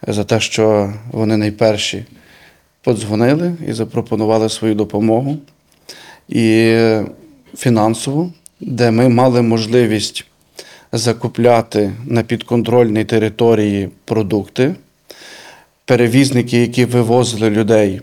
за 0.06 0.24
те, 0.24 0.40
що 0.40 0.92
вони 1.12 1.36
найперші 1.36 2.04
подзвонили 2.82 3.52
і 3.68 3.72
запропонували 3.72 4.48
свою 4.48 4.74
допомогу. 4.74 5.36
І 6.28 6.76
фінансову, 7.56 8.32
де 8.60 8.90
ми 8.90 9.08
мали 9.08 9.42
можливість 9.42 10.24
закупляти 10.92 11.92
на 12.06 12.22
підконтрольній 12.22 13.04
території 13.04 13.88
продукти, 14.04 14.74
перевізники, 15.84 16.58
які 16.58 16.84
вивозили 16.84 17.50
людей 17.50 18.00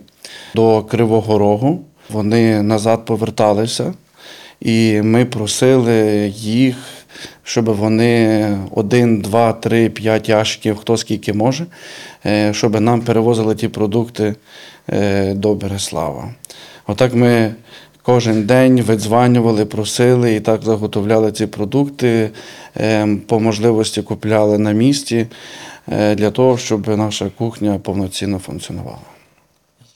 до 0.55 0.83
Кривого 0.83 1.37
Рогу, 1.37 1.85
вони 2.09 2.63
назад 2.63 3.05
поверталися, 3.05 3.93
і 4.61 5.01
ми 5.01 5.25
просили 5.25 6.27
їх, 6.35 6.75
щоб 7.43 7.65
вони 7.65 8.57
один, 8.71 9.21
два, 9.21 9.53
три, 9.53 9.89
п'ять 9.89 10.29
ящиків, 10.29 10.77
хто 10.77 10.97
скільки 10.97 11.33
може, 11.33 11.65
е, 12.25 12.53
щоб 12.53 12.81
нам 12.81 13.01
перевозили 13.01 13.55
ті 13.55 13.67
продукти 13.67 14.35
е, 14.89 15.33
до 15.33 15.55
Береслава. 15.55 16.33
Отак 16.87 17.15
ми 17.15 17.55
кожен 18.01 18.43
день 18.43 18.81
видзванювали, 18.81 19.65
просили 19.65 20.35
і 20.35 20.39
так 20.39 20.61
заготовляли 20.63 21.31
ці 21.31 21.47
продукти, 21.47 22.29
е, 22.77 23.17
по 23.27 23.39
можливості 23.39 24.01
купляли 24.01 24.57
на 24.57 24.71
місці 24.71 25.27
для 25.87 26.31
того, 26.31 26.57
щоб 26.57 26.87
наша 26.87 27.29
кухня 27.37 27.79
повноцінно 27.83 28.39
функціонувала. 28.39 29.16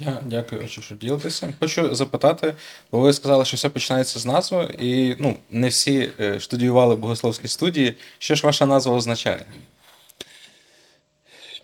Я 0.05 0.19
дякую, 0.25 0.67
що, 0.67 0.95
ділитеся. 0.95 1.53
Хочу 1.59 1.95
запитати, 1.95 2.53
бо 2.91 2.99
ви 2.99 3.13
сказали, 3.13 3.45
що 3.45 3.57
все 3.57 3.69
починається 3.69 4.19
з 4.19 4.25
назви, 4.25 4.75
і 4.79 5.15
ну, 5.19 5.35
не 5.51 5.67
всі 5.67 6.09
е, 6.19 6.39
студіювали 6.39 6.95
в 6.95 6.97
богословській 6.97 7.47
студії. 7.47 7.93
Що 8.19 8.35
ж 8.35 8.45
ваша 8.45 8.65
назва 8.65 8.95
означає? 8.95 9.45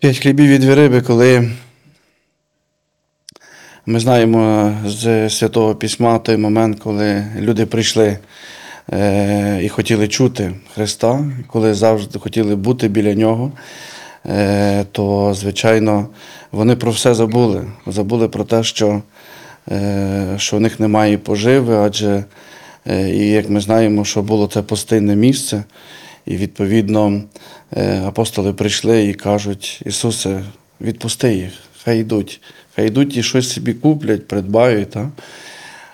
П'ять 0.00 0.18
хлібів 0.18 0.46
і 0.46 0.58
дві 0.58 1.00
коли 1.00 1.50
ми 3.86 4.00
знаємо 4.00 4.74
з 4.86 5.30
Святого 5.30 5.74
Письма 5.74 6.18
той 6.18 6.36
момент, 6.36 6.80
коли 6.80 7.26
люди 7.38 7.66
прийшли 7.66 8.18
е, 8.92 9.60
і 9.62 9.68
хотіли 9.68 10.08
чути 10.08 10.54
Христа, 10.74 11.24
коли 11.46 11.74
завжди 11.74 12.18
хотіли 12.18 12.56
бути 12.56 12.88
біля 12.88 13.14
Нього, 13.14 13.52
е, 13.54 13.58
то, 14.92 15.34
звичайно, 15.34 16.08
вони 16.52 16.76
про 16.76 16.90
все 16.90 17.14
забули. 17.14 17.66
Забули 17.86 18.28
про 18.28 18.44
те, 18.44 18.64
що, 18.64 19.02
е, 19.70 20.34
що 20.36 20.56
в 20.56 20.60
них 20.60 20.80
немає 20.80 21.18
поживи, 21.18 21.76
адже 21.76 22.24
е, 22.86 23.10
і 23.10 23.30
як 23.30 23.50
ми 23.50 23.60
знаємо, 23.60 24.04
що 24.04 24.22
було 24.22 24.46
це 24.46 24.62
пустинне 24.62 25.16
місце. 25.16 25.64
І 26.26 26.36
відповідно 26.36 27.22
е, 27.76 28.02
апостоли 28.06 28.52
прийшли 28.52 29.04
і 29.04 29.14
кажуть: 29.14 29.82
Ісусе, 29.86 30.44
відпусти 30.80 31.34
їх, 31.34 31.52
хай 31.84 32.00
йдуть, 32.00 32.40
хай 32.76 32.86
йдуть 32.86 33.16
і 33.16 33.22
щось 33.22 33.52
собі 33.52 33.74
куплять, 33.74 34.28
придбають. 34.28 34.90
Та? 34.90 35.10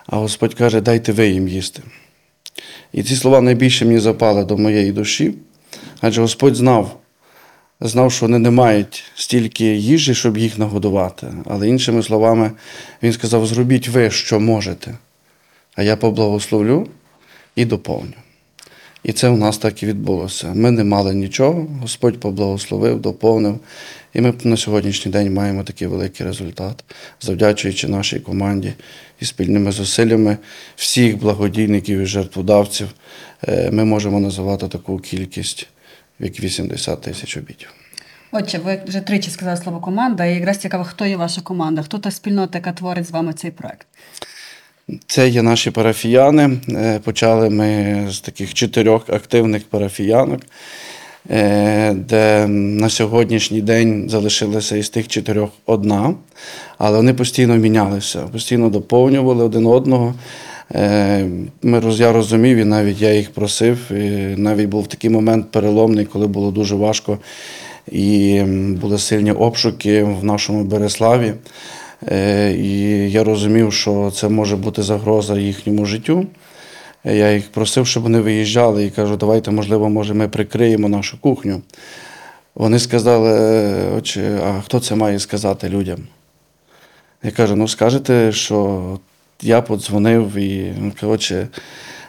А 0.06 0.16
Господь 0.16 0.54
каже, 0.54 0.80
дайте 0.80 1.12
ви 1.12 1.28
їм 1.28 1.48
їсти. 1.48 1.82
І 2.92 3.02
ці 3.02 3.16
слова 3.16 3.40
найбільше 3.40 3.84
мені 3.84 3.98
запали 3.98 4.44
до 4.44 4.56
моєї 4.56 4.92
душі, 4.92 5.34
адже 6.00 6.20
Господь 6.20 6.56
знав, 6.56 7.00
знав, 7.80 8.12
що 8.12 8.26
вони 8.26 8.38
не 8.38 8.50
мають 8.50 9.04
стільки 9.14 9.64
їжі, 9.64 10.14
щоб 10.14 10.38
їх 10.38 10.58
нагодувати. 10.58 11.26
Але 11.44 11.68
іншими 11.68 12.02
словами, 12.02 12.50
Він 13.02 13.12
сказав: 13.12 13.46
зробіть 13.46 13.88
ви, 13.88 14.10
що 14.10 14.40
можете, 14.40 14.94
а 15.74 15.82
я 15.82 15.96
поблагословлю 15.96 16.88
і 17.56 17.64
доповню. 17.64 18.14
І 19.04 19.12
це 19.12 19.28
у 19.28 19.36
нас 19.36 19.58
так 19.58 19.82
і 19.82 19.86
відбулося. 19.86 20.52
Ми 20.54 20.70
не 20.70 20.84
мали 20.84 21.14
нічого, 21.14 21.66
Господь 21.80 22.20
поблагословив, 22.20 23.00
доповнив. 23.00 23.60
І 24.14 24.20
ми 24.20 24.34
на 24.44 24.56
сьогоднішній 24.56 25.12
день 25.12 25.34
маємо 25.34 25.62
такий 25.62 25.88
великий 25.88 26.26
результат, 26.26 26.84
завдячуючи 27.20 27.88
нашій 27.88 28.20
команді 28.20 28.72
і 29.20 29.24
спільними 29.24 29.72
зусиллями 29.72 30.36
всіх 30.76 31.18
благодійників 31.18 32.00
і 32.00 32.06
жертводавців, 32.06 32.88
е, 33.48 33.70
ми 33.70 33.84
можемо 33.84 34.20
називати 34.20 34.68
таку 34.68 34.98
кількість, 34.98 35.66
як 36.18 36.40
80 36.40 37.00
тисяч 37.00 37.36
обідів. 37.36 37.74
Отже, 38.32 38.58
ви 38.58 38.80
вже 38.86 39.00
тричі 39.00 39.30
сказали 39.30 39.56
слово 39.56 39.80
команда, 39.80 40.24
і 40.24 40.34
якраз 40.34 40.58
цікаво, 40.58 40.84
хто 40.84 41.06
є 41.06 41.16
ваша 41.16 41.40
команда, 41.40 41.82
хто 41.82 41.98
та 41.98 42.10
спільнота, 42.10 42.58
яка 42.58 42.72
творить 42.72 43.06
з 43.06 43.10
вами 43.10 43.32
цей 43.32 43.50
проект. 43.50 43.86
Це 45.06 45.28
є 45.28 45.42
наші 45.42 45.70
парафіяни. 45.70 46.50
Е, 46.68 46.98
Почали 46.98 47.50
ми 47.50 48.06
з 48.10 48.20
таких 48.20 48.54
чотирьох 48.54 49.10
активних 49.10 49.64
парафіянок, 49.64 50.40
е, 51.30 51.94
де 51.94 52.46
на 52.48 52.88
сьогоднішній 52.88 53.62
день 53.62 54.10
залишилася 54.10 54.76
із 54.76 54.88
тих 54.88 55.08
чотирьох 55.08 55.50
одна, 55.66 56.14
але 56.78 56.96
вони 56.96 57.14
постійно 57.14 57.56
мінялися, 57.56 58.20
постійно 58.20 58.70
доповнювали 58.70 59.44
один 59.44 59.66
одного. 59.66 60.14
Е, 60.72 61.28
Ми, 61.62 61.82
я 61.92 62.12
розумів, 62.12 62.56
і 62.56 62.64
навіть 62.64 63.00
я 63.00 63.12
їх 63.14 63.30
просив. 63.30 63.92
І 63.92 64.34
навіть 64.36 64.68
був 64.68 64.86
такий 64.86 65.10
момент 65.10 65.50
переломний, 65.50 66.04
коли 66.04 66.26
було 66.26 66.50
дуже 66.50 66.74
важко, 66.74 67.18
і 67.92 68.42
були 68.80 68.98
сильні 68.98 69.32
обшуки 69.32 70.02
в 70.02 70.24
нашому 70.24 70.64
Береславі. 70.64 71.34
Е, 72.08 72.52
І 72.52 72.80
я 73.10 73.24
розумів, 73.24 73.72
що 73.72 74.10
це 74.14 74.28
може 74.28 74.56
бути 74.56 74.82
загроза 74.82 75.38
їхньому 75.38 75.86
життю. 75.86 76.26
Е, 77.04 77.16
Я 77.16 77.32
їх 77.32 77.52
просив, 77.52 77.86
щоб 77.86 78.02
вони 78.02 78.20
виїжджали 78.20 78.84
і 78.84 78.90
кажу, 78.90 79.16
давайте, 79.16 79.50
можливо, 79.50 79.88
може, 79.88 80.14
ми 80.14 80.28
прикриємо 80.28 80.88
нашу 80.88 81.20
кухню. 81.20 81.62
Вони 82.54 82.78
сказали, 82.78 83.30
«Е, 84.16 84.40
а 84.44 84.60
хто 84.60 84.80
це 84.80 84.94
має 84.94 85.18
сказати 85.18 85.68
людям? 85.68 85.98
Я 87.22 87.30
кажу, 87.30 87.56
ну 87.56 87.68
скажете, 87.68 88.32
що 88.32 88.82
я 89.44 89.62
подзвонив 89.62 90.36
і 90.36 90.74
ну, 90.78 90.92
отче, 91.10 91.48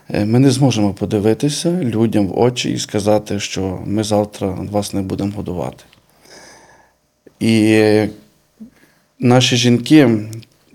е, 0.10 0.26
ми 0.26 0.40
не 0.40 0.52
зможемо 0.52 0.94
подивитися 0.94 1.72
людям 1.72 2.28
в 2.28 2.40
очі 2.40 2.72
і 2.72 2.78
сказати, 2.78 3.40
що 3.40 3.80
ми 3.86 4.04
завтра 4.04 4.58
вас 4.72 4.94
не 4.94 5.02
будемо 5.02 5.32
годувати. 5.36 5.84
І 7.40 8.04
наші 9.20 9.58
жінки, 9.58 10.10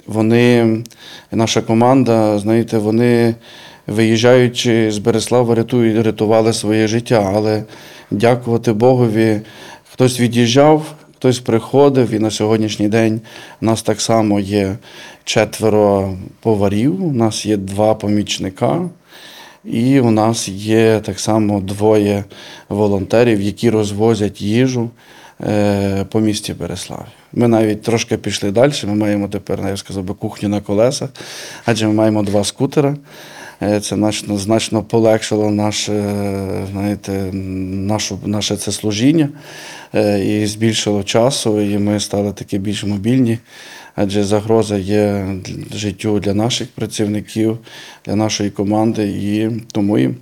вони, 0.07 0.79
наша 1.31 1.63
команда, 1.63 2.39
знаєте, 2.39 2.79
вони 2.79 3.35
виїжджаючи 3.87 4.91
з 4.91 4.99
Береслава, 4.99 5.55
рятують, 5.55 6.07
рятували 6.07 6.53
своє 6.53 6.87
життя. 6.87 7.33
Але 7.35 7.63
дякувати 8.11 8.73
Богові, 8.73 9.41
хтось 9.93 10.21
від'їжджав, 10.21 10.95
хтось 11.21 11.39
приходив, 11.39 12.11
і 12.11 12.19
на 12.19 12.31
сьогоднішній 12.31 12.89
день 12.89 13.21
у 13.63 13.65
нас 13.65 13.83
так 13.83 14.01
само 14.01 14.41
є 14.41 14.77
четверо 15.25 16.17
поварів, 16.41 17.05
у 17.05 17.13
нас 17.13 17.47
є 17.47 17.57
два 17.57 17.95
помічника. 17.95 18.89
І 19.65 20.01
у 20.01 20.11
нас 20.11 20.49
є 20.49 21.01
так 21.01 21.21
само 21.21 21.61
двоє 21.61 22.25
волонтерів, 22.69 23.41
які 23.41 23.71
розвозять 23.71 24.43
їжу 24.43 24.91
е, 25.41 26.05
по 26.05 26.21
місті 26.21 26.55
Береславі. 26.55 27.01
Ми 27.33 27.49
навіть 27.49 27.83
трошки 27.83 28.17
пішли 28.17 28.51
далі. 28.51 28.73
Ми 28.85 28.95
маємо 28.95 29.29
тепер, 29.29 29.61
я 29.69 29.77
сказав 29.77 30.05
би, 30.05 30.15
кухню 30.15 30.49
на 30.49 30.61
колесах, 30.61 31.11
адже 31.65 31.87
ми 31.87 31.93
маємо 31.93 32.23
два 32.23 32.45
скутера. 32.45 32.97
Е, 33.63 33.81
Це 33.81 33.97
значно, 33.97 34.39
значно 34.39 34.83
полегшило 34.83 35.51
наше, 35.51 35.93
знаєте, 36.73 37.13
нашу, 37.33 38.19
наше 38.25 38.57
це 38.57 38.73
служіння 38.73 39.29
е, 39.95 40.25
і 40.25 40.47
збільшило 40.47 41.03
часу, 41.03 41.61
і 41.61 41.79
ми 41.79 42.01
стали 42.01 42.33
такі 42.33 42.59
більш 42.59 42.85
мобільні, 42.85 43.39
адже 43.95 44.25
загроза 44.25 44.77
є 44.77 45.27
життю 45.75 46.21
для 46.21 46.35
наших 46.35 46.69
працівників, 46.69 47.59
для 48.07 48.17
нашої 48.17 48.51
команди, 48.51 49.09
і 49.09 49.51
тому 49.73 49.99
і 49.99 50.15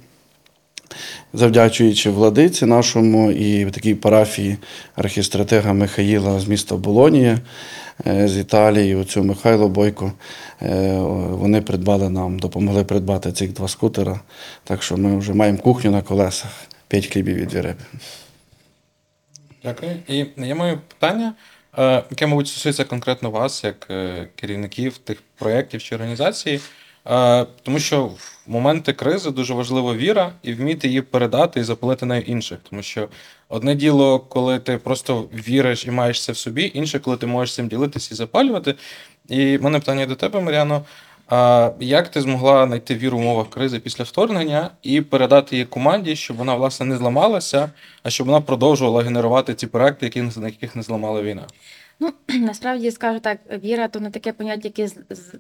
завдячуючи 1.33 2.11
владиці 2.11 2.66
нашому 2.66 3.30
і 3.30 3.71
такій 3.71 3.95
парафії 3.95 4.57
архістратега 4.97 5.73
Михаїла 5.73 6.40
з 6.40 6.49
міста 6.49 6.76
Болонія 6.76 7.38
е, 8.07 8.28
з 8.28 8.37
Італії, 8.37 8.95
оцю 8.95 9.25
Михайло 9.25 9.68
Бойко, 9.68 10.12
е, 10.62 10.99
вони 11.30 11.61
придбали 11.61 12.11
нам, 12.11 12.38
допомогли 12.38 12.85
придбати 12.85 13.33
цих 13.33 13.52
два 13.52 13.68
скутера. 13.68 14.21
Так 14.64 14.83
що 14.83 14.97
ми 14.97 15.18
вже 15.18 15.35
маємо 15.35 15.59
кухню 15.59 15.90
на 15.90 16.02
колесах, 16.02 16.50
п'ять 16.88 17.07
хлібів 17.07 17.37
і 17.37 17.47
дві 17.47 17.61
риби. 17.61 17.80
Дякую. 19.64 19.97
І 20.09 20.26
я 20.37 20.54
маю 20.54 20.78
питання, 20.88 21.35
е, 21.78 22.02
яке, 22.11 22.26
мабуть, 22.26 22.49
стосується 22.49 22.85
конкретно 22.85 23.30
вас, 23.30 23.64
як 23.64 23.92
керівників 24.35 24.99
тих 24.99 25.23
проєктів 25.38 25.83
чи 25.83 25.95
організацій. 25.95 26.61
Тому 27.62 27.78
що 27.78 28.11
моменти 28.49 28.93
кризи 28.93 29.31
дуже 29.31 29.55
важлива 29.55 29.95
віра 29.95 30.33
і 30.43 30.52
вміти 30.52 30.88
її 30.88 31.02
передати 31.02 31.61
і 31.61 31.62
запалити 31.62 32.07
нею 32.07 32.23
інших. 32.23 32.59
Тому 32.71 32.83
що 32.83 33.09
одне 33.49 33.75
діло, 33.75 34.19
коли 34.19 34.59
ти 34.59 34.78
просто 34.78 35.28
віриш 35.49 35.87
і 35.87 35.90
маєш 35.90 36.25
це 36.25 36.33
в 36.33 36.37
собі, 36.37 36.71
інше, 36.75 36.99
коли 36.99 37.17
ти 37.17 37.26
можеш 37.26 37.55
цим 37.55 37.69
ділитися 37.69 38.09
і 38.12 38.17
запалювати. 38.17 38.75
І 39.28 39.57
в 39.57 39.62
мене 39.62 39.78
питання 39.78 40.07
до 40.07 40.14
тебе, 40.14 40.40
Мар'яно. 40.40 40.85
А 41.28 41.71
як 41.81 42.09
ти 42.09 42.21
змогла 42.21 42.67
знайти 42.67 42.95
віру 42.95 43.19
в 43.19 43.21
умовах 43.21 43.50
кризи 43.50 43.78
після 43.78 44.05
вторгнення 44.05 44.71
і 44.83 45.00
передати 45.00 45.57
її 45.57 45.67
команді, 45.67 46.17
щоб 46.17 46.37
вона 46.37 46.55
власне 46.55 46.87
не 46.87 46.97
зламалася, 46.97 47.71
а 48.02 48.11
щоб 48.11 48.26
вона 48.26 48.40
продовжувала 48.40 49.02
генерувати 49.02 49.55
ці 49.55 49.67
проекти, 49.67 50.07
які 50.07 50.23
на 50.23 50.47
яких 50.47 50.76
не 50.76 50.83
зламала 50.83 51.23
війна? 51.23 51.47
Ну, 52.00 52.12
насправді 52.40 52.90
скажу 52.90 53.21
так, 53.21 53.38
віра 53.64 53.88
то 53.88 54.00
не 54.00 54.11
таке 54.11 54.33
поняття, 54.33 54.69
яке 54.76 54.88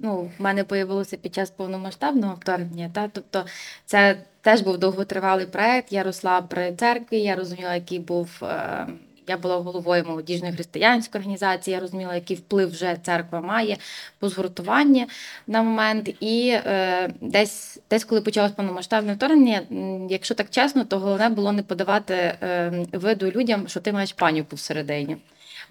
ну, 0.00 0.30
в 0.38 0.42
мене 0.42 0.64
появилося 0.64 1.16
під 1.16 1.34
час 1.34 1.50
повномасштабного 1.50 2.34
вторгнення. 2.40 2.90
Та? 2.94 3.08
Тобто 3.12 3.44
це 3.84 4.18
теж 4.40 4.60
був 4.60 4.78
довготривалий 4.78 5.46
проект. 5.46 5.92
Я 5.92 6.02
росла 6.02 6.42
при 6.42 6.72
церкві, 6.72 7.20
я 7.20 7.36
розуміла, 7.36 7.74
який 7.74 7.98
був. 7.98 8.30
е, 8.42 8.86
Я 9.26 9.36
була 9.36 9.56
головою 9.56 10.04
молодіжної 10.04 10.52
християнської 10.52 11.20
організації, 11.20 11.74
я 11.74 11.80
розуміла, 11.80 12.14
який 12.14 12.36
вплив 12.36 12.70
вже 12.70 12.96
церква 13.02 13.40
має 13.40 13.76
по 14.18 14.28
згуртуванні 14.28 15.06
на 15.46 15.62
момент. 15.62 16.08
І 16.20 16.50
е, 16.54 17.10
десь, 17.20 17.78
десь, 17.90 18.04
коли 18.04 18.20
почалось 18.20 18.52
повномасштабне 18.52 19.14
вторгнення, 19.14 19.62
якщо 20.10 20.34
так 20.34 20.50
чесно, 20.50 20.84
то 20.84 20.98
головне 20.98 21.28
було 21.28 21.52
не 21.52 21.62
подавати 21.62 22.14
е, 22.14 22.72
виду 22.92 23.30
людям, 23.30 23.68
що 23.68 23.80
ти 23.80 23.92
маєш 23.92 24.12
паніку 24.12 24.56
всередині 24.56 25.16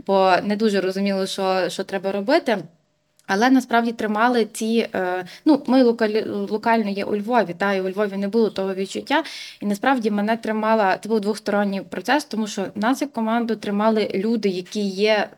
бо 0.08 0.34
не 0.44 0.56
дуже 0.56 0.82
розуміло, 0.82 1.26
що, 1.26 1.70
що 1.70 1.84
треба 1.84 2.12
робити. 2.12 2.58
Але 3.28 3.50
насправді 3.50 3.92
тримали 3.92 4.46
ці. 4.46 4.88
Е, 4.96 5.26
ну, 5.46 5.64
ми 5.68 5.84
локально 6.50 6.90
є 6.90 7.06
у 7.06 7.16
Львові, 7.16 7.56
та 7.58 7.74
і 7.74 7.82
у 7.82 7.90
Львові 7.90 8.18
не 8.18 8.28
було 8.28 8.50
того 8.50 8.74
відчуття. 8.74 9.24
І 9.62 9.66
насправді 9.66 10.12
мене 10.12 10.38
тримала. 10.38 10.98
Це 10.98 11.10
був 11.10 11.20
двосторонній 11.20 11.82
процес, 11.82 12.26
тому 12.26 12.48
що 12.48 12.66
нас 12.76 13.02
як 13.02 13.12
команду 13.12 13.56
тримали 13.56 14.12
люди, 14.16 14.50
які 14.50 14.82
є. 14.82 15.30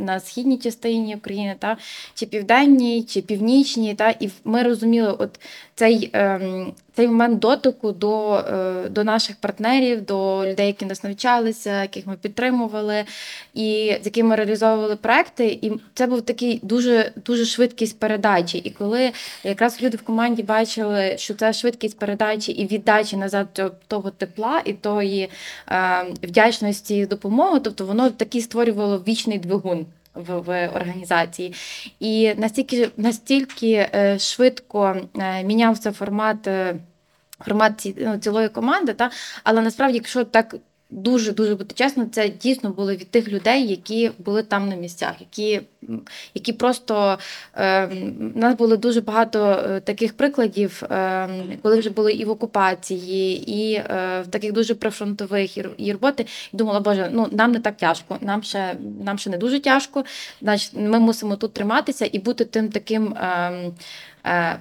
На 0.00 0.20
східній 0.20 0.58
частині 0.58 1.16
України, 1.16 1.56
та 1.58 1.76
чи 2.14 2.26
південній, 2.26 3.02
чи 3.02 3.22
північній, 3.22 3.94
та 3.94 4.10
і 4.10 4.30
ми 4.44 4.62
розуміли, 4.62 5.12
от 5.18 5.40
цей, 5.74 6.10
ем, 6.12 6.72
цей 6.98 7.08
момент 7.08 7.38
дотику 7.38 7.92
до, 7.92 8.34
е, 8.34 8.88
до 8.88 9.04
наших 9.04 9.36
партнерів, 9.36 10.04
до 10.04 10.46
людей, 10.46 10.66
які 10.66 10.86
нас 10.86 11.04
навчалися, 11.04 11.82
яких 11.82 12.06
ми 12.06 12.16
підтримували, 12.16 13.04
і 13.54 13.96
з 14.02 14.06
якими 14.06 14.36
реалізовували 14.36 14.96
проекти. 14.96 15.46
І 15.46 15.72
це 15.94 16.06
був 16.06 16.22
такий 16.22 16.60
дуже 16.62 17.12
дуже 17.24 17.44
швидкість 17.44 17.98
передачі. 17.98 18.58
І 18.58 18.70
коли 18.70 19.12
якраз 19.44 19.82
люди 19.82 19.96
в 19.96 20.02
команді 20.02 20.42
бачили, 20.42 21.14
що 21.18 21.34
це 21.34 21.52
швидкість 21.52 21.98
передачі 21.98 22.52
і 22.52 22.66
віддачі 22.66 23.16
назад 23.16 23.72
того 23.86 24.10
тепла 24.10 24.62
і 24.64 24.72
тої 24.72 25.28
е, 25.68 26.04
вдячності 26.22 26.96
і 26.96 27.06
допомоги, 27.06 27.60
тобто 27.64 27.86
воно 27.86 28.10
такий 28.10 28.40
створювало 28.40 28.98
вічний 29.08 29.38
двигун. 29.38 29.86
В, 30.14 30.38
в 30.38 30.68
організації, 30.68 31.54
і 32.00 32.34
настільки 32.34 32.88
настільки 32.96 33.88
е, 33.94 34.18
швидко 34.18 34.96
е, 35.18 35.44
мінявся 35.44 35.92
формат 35.92 36.48
формат 37.40 37.80
ці, 37.80 37.94
ну, 37.98 38.18
цілої 38.18 38.48
команди, 38.48 38.94
та 38.94 39.10
але 39.44 39.62
насправді, 39.62 39.94
якщо 39.94 40.24
так 40.24 40.54
дуже 40.90 41.32
дуже 41.32 41.54
бути 41.54 41.74
чесно, 41.74 42.06
це 42.12 42.28
дійсно 42.28 42.70
було 42.70 42.92
від 42.92 43.10
тих 43.10 43.28
людей, 43.28 43.66
які 43.66 44.10
були 44.18 44.42
там 44.42 44.68
на 44.68 44.74
місцях, 44.74 45.14
які, 45.20 45.60
які 46.34 46.52
просто 46.52 47.18
е, 47.54 47.86
у 48.34 48.38
нас 48.38 48.56
було 48.56 48.76
дуже 48.76 49.00
багато 49.00 49.64
е, 49.70 49.80
таких 49.80 50.16
прикладів, 50.16 50.82
е, 50.90 51.28
коли 51.62 51.78
вже 51.78 51.90
були 51.90 52.12
і 52.12 52.24
в 52.24 52.30
окупації, 52.30 53.50
і 53.50 53.74
е, 53.74 54.22
в 54.26 54.30
таких 54.30 54.52
дуже 54.52 54.74
прифронтових 54.74 55.58
і, 55.78 55.92
роботи. 55.92 56.26
І 56.52 56.56
думала, 56.56 56.80
боже, 56.80 57.10
ну 57.12 57.28
нам 57.30 57.52
не 57.52 57.60
так 57.60 57.76
тяжко, 57.76 58.18
нам 58.20 58.42
ще 58.42 58.76
нам 59.04 59.18
ще 59.18 59.30
не 59.30 59.38
дуже 59.38 59.60
тяжко. 59.60 60.04
Значить, 60.42 60.72
ми 60.74 60.98
мусимо 60.98 61.36
тут 61.36 61.52
триматися 61.52 62.08
і 62.12 62.18
бути 62.18 62.44
тим 62.44 62.68
таким. 62.68 63.12
Е, 63.12 63.70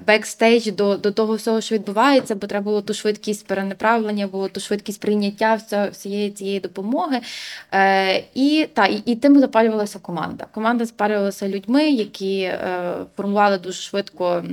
бекстейдж 0.08 0.68
до, 0.68 0.98
до 0.98 1.12
того 1.12 1.36
всього, 1.36 1.62
що 1.62 1.76
відбувається, 1.76 2.36
бо 2.36 2.48
треба 2.48 2.64
було 2.64 2.82
ту 2.82 2.94
швидкість 2.94 3.48
перенаправлення, 3.48 4.28
було 4.28 4.48
ту 4.48 4.60
швидкість 4.60 5.02
прийняття 5.02 5.60
всієї 5.92 6.32
цієї 6.32 6.60
допомоги. 6.60 7.22
Е, 7.74 8.24
і, 8.34 8.68
та, 8.74 8.86
і, 8.86 9.04
і 9.06 9.16
тим 9.16 9.40
запалювалася 9.40 10.00
команда. 10.00 10.46
Команда 10.52 10.86
запалювалася 10.86 11.48
людьми, 11.48 11.90
які 11.90 12.40
е, 12.42 12.94
формували 13.18 13.58
дуже 13.58 13.82
швидко 13.82 14.44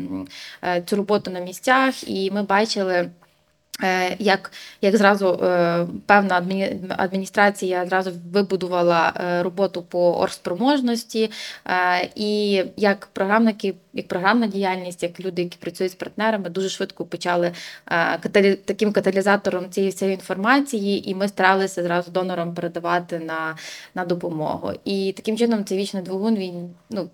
е, 0.65 0.83
цю 0.87 0.97
роботу 0.97 1.31
на 1.31 1.41
місцях, 1.41 2.09
і 2.09 2.31
ми 2.31 2.43
бачили. 2.43 3.11
Е, 3.83 4.17
Як, 4.19 4.53
як 4.81 4.97
зразу 4.97 5.29
е, 5.29 5.87
певна 6.07 6.43
адміністрація 6.89 7.87
зразу 7.87 8.13
вибудувала 8.33 9.13
е, 9.17 9.43
роботу 9.43 9.83
по 9.83 10.19
оргспроможності, 10.19 11.31
е, 11.67 12.11
і 12.15 12.63
як 12.77 13.07
програмники, 13.13 13.75
як 13.93 14.09
програмна 14.09 14.47
діяльність, 14.47 15.03
як 15.03 15.21
люди, 15.21 15.43
які 15.43 15.59
працюють 15.61 15.93
з 15.93 15.95
партнерами, 15.95 16.51
дуже 16.51 16.69
швидко 16.69 17.05
почали 17.05 17.53
таким 18.65 18.93
каталізатором 18.93 19.71
цієї 19.71 19.93
всієї 19.93 20.15
інформації, 20.15 21.11
і 21.11 21.15
ми 21.15 21.29
старалися 21.29 21.83
зразу 21.83 22.11
донорам 22.11 22.55
передавати 22.55 23.19
на, 23.19 23.57
на 23.95 24.05
допомогу. 24.05 24.73
І 24.85 25.13
таким 25.17 25.37
чином 25.37 25.65
цей 25.65 25.79
вічний 25.79 26.03
двигун 26.03 26.37
він 26.37 26.71
ну, 26.91 27.11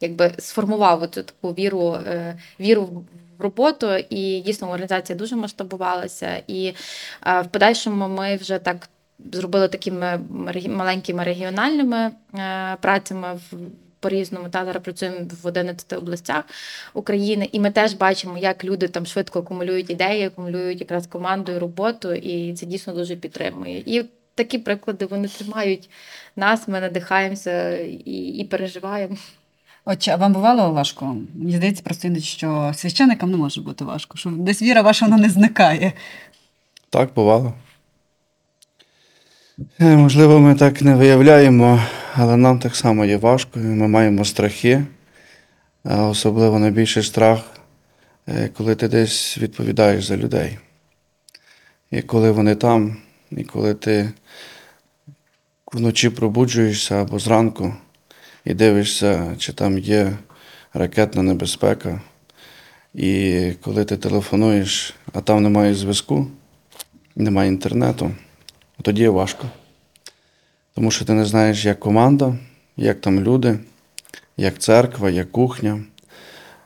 якби 0.00 0.32
сформував 0.38 1.02
оцю 1.02 1.22
таку 1.22 1.54
віру, 1.54 1.98
віру 2.60 2.84
в 2.84 3.04
роботу, 3.42 3.94
і 4.10 4.40
дійсно 4.40 4.68
організація 4.68 5.18
дуже 5.18 5.36
масштабувалася. 5.36 6.42
І 6.46 6.74
е, 7.26 7.40
в 7.40 7.46
подальшому 7.46 8.08
ми 8.08 8.36
вже 8.36 8.58
так 8.58 8.88
зробили 9.32 9.68
такими 9.68 10.20
маленькими 10.68 11.24
регіональними 11.24 12.10
е, 12.34 12.76
працями 12.80 13.34
в. 13.34 13.56
По-різному 14.02 14.48
та 14.48 14.64
зараз 14.64 14.82
працюємо 14.82 15.16
в 15.42 15.46
11 15.46 15.92
областях 15.92 16.44
України, 16.94 17.48
і 17.52 17.60
ми 17.60 17.70
теж 17.70 17.94
бачимо, 17.94 18.38
як 18.38 18.64
люди 18.64 18.88
там 18.88 19.06
швидко 19.06 19.38
акумулюють 19.38 19.90
ідеї, 19.90 20.24
акумулюють 20.24 20.80
якраз 20.80 21.06
команду 21.06 21.52
і 21.52 21.58
роботу, 21.58 22.12
і 22.12 22.54
це 22.54 22.66
дійсно 22.66 22.94
дуже 22.94 23.16
підтримує. 23.16 23.82
І 23.86 24.04
такі 24.34 24.58
приклади 24.58 25.06
вони 25.06 25.28
тримають 25.28 25.90
нас, 26.36 26.68
ми 26.68 26.80
надихаємося 26.80 27.78
і, 27.78 28.12
і 28.12 28.44
переживаємо. 28.44 29.16
Отже, 29.84 30.10
а 30.10 30.16
вам 30.16 30.32
бувало 30.32 30.72
важко? 30.72 31.16
Мені 31.34 31.56
здається, 31.56 31.82
просто 31.82 32.08
іноді, 32.08 32.24
що 32.24 32.72
священникам 32.74 33.30
не 33.30 33.36
може 33.36 33.60
бути 33.60 33.84
важко, 33.84 34.18
що 34.18 34.30
десь 34.30 34.62
віра 34.62 34.82
ваша 34.82 35.06
вона 35.06 35.16
не 35.16 35.28
зникає. 35.28 35.92
Так, 36.90 37.14
бувало. 37.14 37.54
Е, 39.80 39.96
Можливо, 39.96 40.40
ми 40.40 40.54
так 40.54 40.82
не 40.82 40.94
виявляємо, 40.94 41.82
але 42.14 42.36
нам 42.36 42.58
так 42.58 42.76
само 42.76 43.04
є 43.04 43.16
важко. 43.16 43.60
і 43.60 43.62
Ми 43.62 43.88
маємо 43.88 44.24
страхи, 44.24 44.84
особливо 45.84 46.58
найбільший 46.58 47.02
страх, 47.02 47.40
е, 48.28 48.48
коли 48.48 48.74
ти 48.74 48.88
десь 48.88 49.38
відповідаєш 49.38 50.04
за 50.04 50.16
людей. 50.16 50.58
І 51.90 52.02
коли 52.02 52.30
вони 52.30 52.54
там, 52.54 52.96
і 53.30 53.44
коли 53.44 53.74
ти 53.74 54.12
вночі 55.72 56.10
пробуджуєшся 56.10 57.02
або 57.02 57.18
зранку 57.18 57.74
і 58.44 58.54
дивишся, 58.54 59.34
чи 59.38 59.52
там 59.52 59.78
є 59.78 60.12
ракетна 60.74 61.22
небезпека. 61.22 62.00
І 62.94 63.50
коли 63.62 63.84
ти 63.84 63.96
телефонуєш, 63.96 64.94
а 65.12 65.20
там 65.20 65.42
немає 65.42 65.74
зв'язку, 65.74 66.26
немає 67.16 67.48
інтернету, 67.48 68.10
тоді 68.82 69.08
важко. 69.08 69.46
Тому 70.74 70.90
що 70.90 71.04
ти 71.04 71.12
не 71.12 71.24
знаєш, 71.24 71.64
як 71.64 71.80
команда, 71.80 72.34
як 72.76 73.00
там 73.00 73.20
люди, 73.20 73.58
як 74.36 74.58
церква, 74.58 75.10
як 75.10 75.32
кухня. 75.32 75.84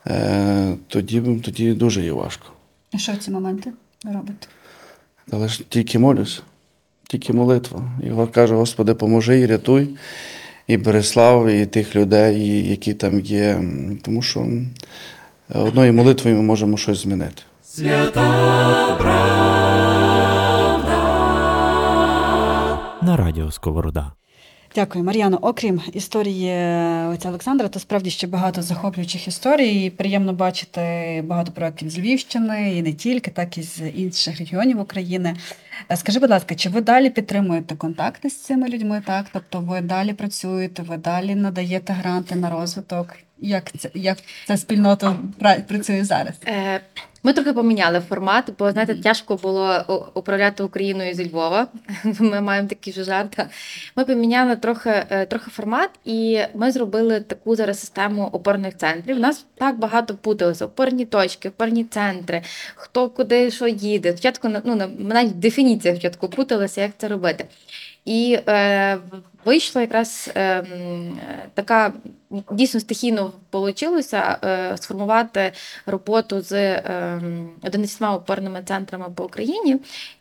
Е, 0.07 0.75
тоді, 0.89 1.21
тоді 1.21 1.73
дуже 1.73 2.03
є 2.03 2.13
важко. 2.13 2.47
І 2.93 2.99
що 2.99 3.13
в 3.13 3.17
ці 3.17 3.31
моменти 3.31 3.73
робите? 4.05 4.47
Але 5.33 5.49
ж 5.49 5.63
тільки 5.69 5.99
молюсь, 5.99 6.43
тільки 7.09 7.33
молитва. 7.33 7.91
І 8.03 8.33
каже, 8.33 8.55
Господи, 8.55 8.95
поможи 8.95 9.41
і 9.41 9.47
рятуй, 9.47 9.97
і 10.67 10.77
Борислав, 10.77 11.49
і 11.49 11.67
тих 11.67 11.97
людей, 11.97 12.69
які 12.71 12.95
там 12.95 13.21
є. 13.21 13.61
Тому 14.03 14.23
що 14.23 14.47
одною 15.55 15.93
молитвою 15.93 16.37
ми 16.37 16.43
можемо 16.43 16.77
щось 16.77 17.03
змінити. 17.03 17.43
На 23.03 23.17
радіо 23.17 23.51
Сковорода. 23.51 24.13
Дякую, 24.77 25.05
Мар'яно. 25.05 25.39
Окрім 25.43 25.83
історії 25.93 26.51
отця 27.09 27.29
Олександра, 27.29 27.69
то 27.69 27.79
справді 27.79 28.11
ще 28.11 28.27
багато 28.27 28.63
захоплюючих 28.63 29.29
історій. 29.29 29.91
Приємно 29.91 30.33
бачити 30.33 30.81
багато 31.27 31.53
проєктів 31.53 31.91
з 31.91 31.99
Львівщини 31.99 32.77
і 32.77 32.83
не 32.83 32.93
тільки, 32.93 33.31
так 33.31 33.59
і 33.59 33.63
з 33.63 33.89
інших 33.89 34.39
регіонів 34.39 34.81
України. 34.81 35.37
Е, 35.91 35.97
Скажи, 35.97 36.21
будь 36.21 36.31
ласка, 36.31 36.55
чи 36.55 36.69
ви 36.69 36.81
далі 36.81 37.11
підтримуєте 37.11 37.77
контакти 37.77 38.31
з 38.31 38.43
цими 38.43 38.69
людьми? 38.69 39.03
Так, 39.07 39.27
тобто 39.33 39.61
ви 39.61 39.81
далі 39.81 40.13
працюєте, 40.13 40.83
ви 40.83 40.97
далі 40.97 41.35
надаєте 41.35 41.93
гранти 41.93 42.35
на 42.35 42.51
розвиток? 42.51 43.15
Як 43.39 43.73
це 43.79 43.91
як 43.95 44.19
ця 44.47 44.57
спільнота 44.57 45.17
працює 45.69 46.05
зараз? 46.05 46.35
Ми 47.27 47.33
трохи 47.33 47.53
поміняли 47.53 48.01
формат, 48.01 48.45
бо 48.59 48.73
знаєте, 48.73 48.95
тяжко 48.95 49.37
було 49.37 49.85
управляти 50.15 50.63
Україною 50.63 51.15
зі 51.15 51.31
Львова. 51.31 51.67
Ми 52.19 52.41
маємо 52.41 52.69
такі 52.69 52.91
вже 52.91 53.05
жарти. 53.05 53.47
Ми 53.97 54.05
поміняли 54.05 54.57
трохи, 54.57 54.91
е, 55.11 55.27
трохи 55.27 55.51
формат, 55.51 55.91
і 56.05 56.41
ми 56.55 56.71
зробили 56.73 57.21
таку 57.21 57.57
зараз 57.57 57.81
систему 57.81 58.29
опорних 58.33 58.77
центрів. 58.77 59.17
У 59.17 59.21
нас 59.21 59.47
так 59.55 59.79
багато 59.79 60.15
путалося: 60.15 60.67
опорні 60.67 61.05
точки, 61.05 61.49
опорні 61.49 61.85
центри, 61.85 62.43
хто 62.75 63.09
куди 63.09 63.51
що 63.51 63.69
їде. 63.69 64.13
Спочатку 64.13 64.49
ну, 64.65 64.83
навіть 64.99 65.33
в 65.33 65.35
дефініціях 65.35 65.97
спочатку 65.97 66.29
путалися, 66.29 66.83
як 66.83 66.91
це 66.99 67.09
робити. 67.09 67.45
І 68.05 68.39
е, 68.49 68.99
вийшла 69.47 69.81
якраз 69.81 70.31
е, 70.35 70.41
е, 70.43 70.65
така 71.55 71.93
дійсно 72.51 72.81
стихійно 72.81 73.33
вийшло 73.53 73.99
е, 74.45 74.77
сформувати 74.77 75.53
роботу 75.87 76.41
з 76.41 76.53
е, 76.53 77.21
11 77.63 78.03
опорними 78.03 78.63
центрами 78.65 79.07
по 79.15 79.25
Україні. 79.25 79.77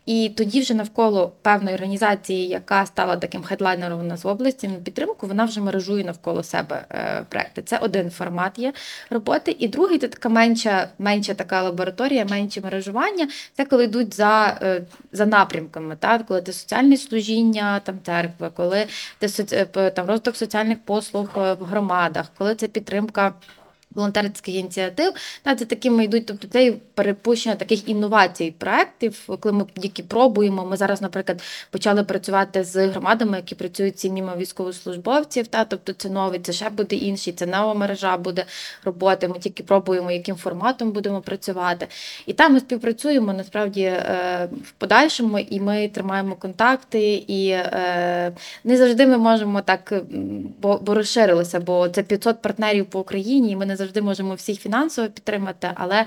І 0.06 0.32
тоді 0.36 0.60
вже 0.60 0.74
навколо 0.74 1.32
певної 1.42 1.74
організації, 1.74 2.48
яка 2.48 2.86
стала 2.86 3.16
таким 3.16 3.42
хедлайнером 3.42 4.00
у 4.00 4.02
нас 4.02 4.24
в 4.24 4.28
області 4.28 4.68
на 4.68 4.74
підтримку, 4.74 5.26
вона 5.26 5.44
вже 5.44 5.60
мережує 5.60 6.04
навколо 6.04 6.42
себе 6.42 6.84
е, 6.90 7.24
проекти. 7.28 7.62
Це 7.62 7.78
один 7.78 8.10
формат 8.10 8.58
є 8.58 8.72
роботи. 9.10 9.56
І 9.58 9.68
другий 9.68 9.98
це 9.98 10.08
така 10.08 10.28
менша, 10.28 10.88
менша 10.98 11.34
така 11.34 11.62
лабораторія, 11.62 12.24
менше 12.24 12.60
мережування. 12.60 13.28
Це 13.56 13.64
коли 13.64 13.84
йдуть 13.84 14.14
за, 14.14 14.58
е, 14.62 14.82
за 15.12 15.26
напрямками, 15.26 15.96
так? 15.96 16.26
коли 16.26 16.42
це 16.42 16.52
соціальне 16.52 16.96
служіння 16.96 17.80
там 17.80 17.98
церкви, 18.02 18.50
коли 18.56 18.86
це 19.20 19.66
е, 19.76 19.90
там 19.90 20.06
розвиток 20.06 20.36
соціальних 20.36 20.78
послуг 20.84 21.28
в 21.34 21.64
громадах, 21.64 22.26
коли 22.38 22.54
це 22.54 22.68
підтримка. 22.68 23.34
Волонтерських 23.96 24.54
ініціатив, 24.54 25.12
та 25.42 25.54
це 25.54 25.64
такими 25.64 26.04
йдуть, 26.04 26.26
тобто 26.26 26.48
це 26.48 26.72
перепущення 26.94 27.54
таких 27.54 27.88
інновацій 27.88 28.54
проєктів, 28.58 29.28
коли 29.40 29.52
ми 29.52 29.66
які 29.76 30.02
пробуємо. 30.02 30.66
Ми 30.66 30.76
зараз, 30.76 31.02
наприклад, 31.02 31.42
почали 31.70 32.04
працювати 32.04 32.64
з 32.64 32.86
громадами, 32.86 33.36
які 33.36 33.54
працюють 33.54 33.98
сім'ями 33.98 34.36
військовослужбовців. 34.36 35.46
Та 35.46 35.64
тобто 35.64 35.92
це 35.92 36.10
новий, 36.10 36.40
це 36.40 36.52
ще 36.52 36.70
буде 36.70 36.96
інший, 36.96 37.32
це 37.32 37.46
нова 37.46 37.74
мережа 37.74 38.16
буде 38.16 38.44
роботи. 38.84 39.28
Ми 39.28 39.38
тільки 39.38 39.62
пробуємо, 39.62 40.10
яким 40.10 40.36
форматом 40.36 40.90
будемо 40.90 41.20
працювати. 41.20 41.86
І 42.26 42.32
там 42.32 42.52
ми 42.52 42.60
співпрацюємо 42.60 43.32
насправді 43.32 43.82
е, 43.82 44.48
в 44.64 44.70
подальшому, 44.70 45.38
і 45.38 45.60
ми 45.60 45.88
тримаємо 45.88 46.34
контакти, 46.34 47.14
і 47.14 47.48
е, 47.48 48.32
не 48.64 48.76
завжди 48.76 49.06
ми 49.06 49.18
можемо 49.18 49.60
так, 49.60 49.92
бо, 50.60 50.80
розширилося, 50.86 51.60
бо 51.60 51.88
це 51.88 52.02
500 52.02 52.42
партнерів 52.42 52.86
по 52.86 53.00
Україні, 53.00 53.50
і 53.50 53.56
ми 53.56 53.66
не 53.66 53.76
завжди 53.76 53.85
можемо 54.02 54.34
всіх 54.34 54.60
фінансово 54.60 55.08
підтримати, 55.08 55.70
але 55.74 55.96
е, 56.00 56.06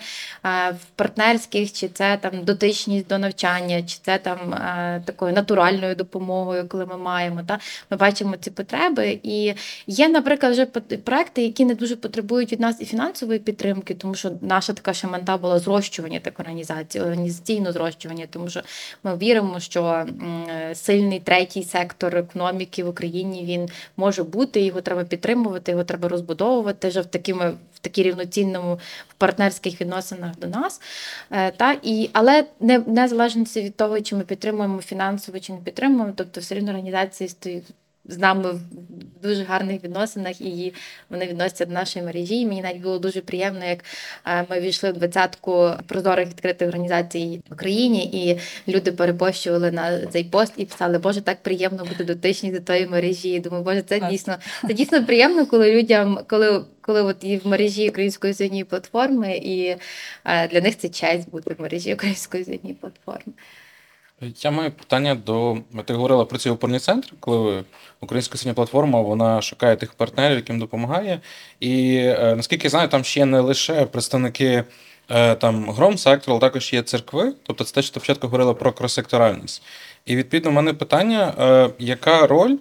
в 0.72 0.86
партнерських 0.96 1.74
чи 1.74 1.88
це 1.88 2.18
там 2.22 2.44
дотичність 2.44 3.08
до 3.08 3.18
навчання, 3.18 3.84
чи 3.84 3.98
це 4.02 4.18
там 4.18 4.54
е, 4.54 5.02
такою 5.06 5.34
натуральною 5.34 5.96
допомогою, 5.96 6.68
коли 6.68 6.86
ми 6.86 6.98
маємо, 6.98 7.42
та 7.48 7.60
ми 7.90 7.98
бачимо 7.98 8.36
ці 8.40 8.52
потреби. 8.52 9.20
І 9.24 9.54
є, 9.88 10.10
наприклад, 10.10 10.52
вже 10.52 10.66
проекти, 10.66 11.44
які 11.44 11.66
не 11.66 11.76
дуже 11.76 11.96
потребують 11.96 12.52
від 12.52 12.60
нас 12.60 12.82
і 12.82 12.86
фінансової 12.86 13.40
підтримки, 13.40 13.94
тому 13.94 14.16
що 14.16 14.32
наша 14.42 14.74
така 14.74 14.94
ще 14.94 15.08
мета 15.08 15.38
була 15.38 15.60
зрощування 15.60 16.20
так 16.20 16.40
організації, 16.40 17.04
організаційно 17.04 17.72
зрощування, 17.72 18.26
тому 18.30 18.50
що 18.50 18.62
ми 19.04 19.18
віримо, 19.18 19.60
що 19.60 20.06
сильний 20.74 21.20
третій 21.20 21.64
сектор 21.64 22.16
економіки 22.16 22.84
в 22.84 22.90
Україні 22.90 23.46
він 23.46 23.70
може 23.98 24.24
бути, 24.24 24.62
його 24.62 24.82
треба 24.82 25.04
підтримувати, 25.04 25.72
його 25.72 25.84
треба 25.84 26.10
розбудовувати 26.10 26.88
вже 26.88 27.02
в 27.02 27.06
такими 27.06 27.54
в 27.80 27.84
такій 27.84 28.04
рівноцінному 28.04 28.80
в 29.10 29.14
партнерських 29.14 29.82
відносинах 29.82 30.40
до 30.40 30.48
нас. 30.48 30.82
Е, 31.32 31.52
Та 31.52 31.78
і 31.84 32.10
але 32.14 32.46
не 32.60 32.80
незалежно 32.80 33.44
від 33.44 33.76
того, 33.76 34.02
чи 34.02 34.16
ми 34.16 34.24
підтримуємо 34.24 34.82
фінансово, 34.82 35.40
чи 35.40 35.54
не 35.54 35.60
підтримуємо, 35.60 36.14
тобто 36.16 36.42
все 36.42 36.56
рівно 36.56 36.70
організації 36.70 37.30
стоїть. 37.30 37.66
З 38.06 38.18
нами 38.18 38.52
в 38.52 38.60
дуже 39.24 39.44
гарних 39.44 39.84
відносинах, 39.84 40.42
і 40.42 40.74
вони 41.10 41.28
відносяться 41.28 41.66
до 41.66 41.74
нашої 41.74 42.06
мережі. 42.06 42.36
І 42.36 42.46
мені 42.46 42.62
навіть 42.62 42.82
було 42.82 43.00
дуже 43.00 43.22
приємно, 43.22 43.66
як 43.66 43.86
е, 44.26 44.46
ми 44.50 44.60
війшли 44.60 44.92
в 44.92 44.94
двадцятку 44.94 45.72
прозорих 45.88 46.28
відкритих 46.28 46.68
організацій 46.68 47.42
в 47.50 47.54
Україні, 47.54 48.06
і 48.06 48.40
люди 48.72 48.92
перепощували 48.92 49.72
на 49.72 50.06
цей 50.06 50.24
пост 50.24 50.54
і 50.58 50.66
писали, 50.66 50.98
Боже, 50.98 51.22
так 51.22 51.44
приємно 51.44 51.86
бути 51.86 52.04
дотичні 52.04 52.52
до 52.52 52.60
тої 52.60 52.88
мережі. 52.88 53.30
І 53.30 53.40
Думаю, 53.40 53.64
Боже, 53.64 53.82
це 53.82 54.00
дійсно 54.10 54.38
це 54.68 54.74
дійсно 54.74 55.06
приємно, 55.06 55.46
коли 55.46 55.76
людям, 55.76 56.20
коли 56.28 56.66
коли 56.82 57.02
от 57.02 57.18
і 57.22 57.38
в 57.38 57.48
мережі 57.48 57.90
української 57.90 58.32
освітньої 58.34 58.64
платформи, 58.64 59.38
і 59.38 59.76
е, 60.26 60.48
для 60.48 60.62
них 60.62 60.78
це 60.78 60.90
честь 60.90 61.30
бути 61.30 61.54
в 61.54 61.62
мережі 61.62 61.94
української 61.94 62.44
освітньої 62.44 62.76
платформи. 62.76 63.34
Я 64.22 64.52
маю 64.52 64.72
питання 64.72 65.16
до. 65.16 65.58
Ти 65.86 65.94
говорила 65.94 66.26
про 66.26 66.38
цей 66.38 66.52
опорний 66.52 66.80
центр, 66.80 67.14
коли 67.20 67.64
українська 68.02 68.38
синя 68.38 68.54
платформа 68.54 69.02
вона 69.02 69.42
шукає 69.42 69.76
тих 69.76 69.94
партнерів, 69.94 70.36
яким 70.36 70.60
допомагає. 70.60 71.22
І 71.60 71.96
е, 71.96 72.34
наскільки 72.36 72.64
я 72.64 72.70
знаю, 72.70 72.88
там 72.88 73.04
ще 73.04 73.26
не 73.26 73.40
лише 73.40 73.86
представники 73.86 74.64
е, 75.10 75.36
там 75.36 75.70
гром 75.70 75.98
сектору, 75.98 76.34
але 76.34 76.42
також 76.42 76.74
є 76.74 76.82
церкви. 76.82 77.34
Тобто 77.44 77.64
це 77.64 77.74
те, 77.74 77.82
що 77.82 77.94
ти 77.94 78.00
спочатку 78.00 78.28
говорила 78.28 78.54
про 78.54 78.72
кросекторальність. 78.72 79.62
І 80.06 80.16
відповідно, 80.16 80.50
в 80.50 80.54
мене 80.54 80.74
питання: 80.74 81.34
е, 81.40 81.70
яка 81.80 82.28
роль 82.28 82.56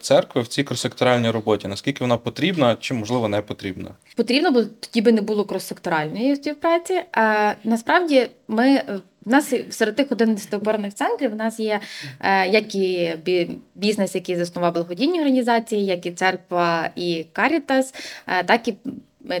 церкви 0.00 0.42
в 0.42 0.48
цій 0.48 0.64
кросекторальній 0.64 1.30
роботі? 1.30 1.68
Наскільки 1.68 2.04
вона 2.04 2.16
потрібна, 2.16 2.76
чи 2.80 2.94
можливо 2.94 3.28
не 3.28 3.42
потрібна? 3.42 3.90
Потрібно, 4.16 4.50
бо 4.50 4.62
тоді 4.62 5.00
би 5.00 5.12
не 5.12 5.20
було 5.20 5.44
крос-секторальної 5.44 6.36
співпраці. 6.36 7.00
А 7.12 7.52
насправді 7.64 8.28
ми 8.48 8.68
е, 8.68 9.00
в 9.24 9.30
нас 9.30 9.54
серед 9.70 9.96
тих 9.96 10.12
11 10.12 10.54
опорних 10.54 10.94
центрів 10.94 11.32
у 11.32 11.36
нас 11.36 11.60
є 11.60 11.80
е, 12.20 12.48
як 12.48 12.74
і 12.74 13.16
бізнес, 13.74 14.14
який 14.14 14.36
заснував 14.36 14.74
благодійні 14.74 15.20
організації, 15.20 15.84
як 15.84 16.06
і 16.06 16.10
церква 16.10 16.90
і 16.96 17.26
Карітас, 17.32 17.94
е, 18.26 18.44
так 18.44 18.68
і 18.68 18.70
е, 18.70 18.90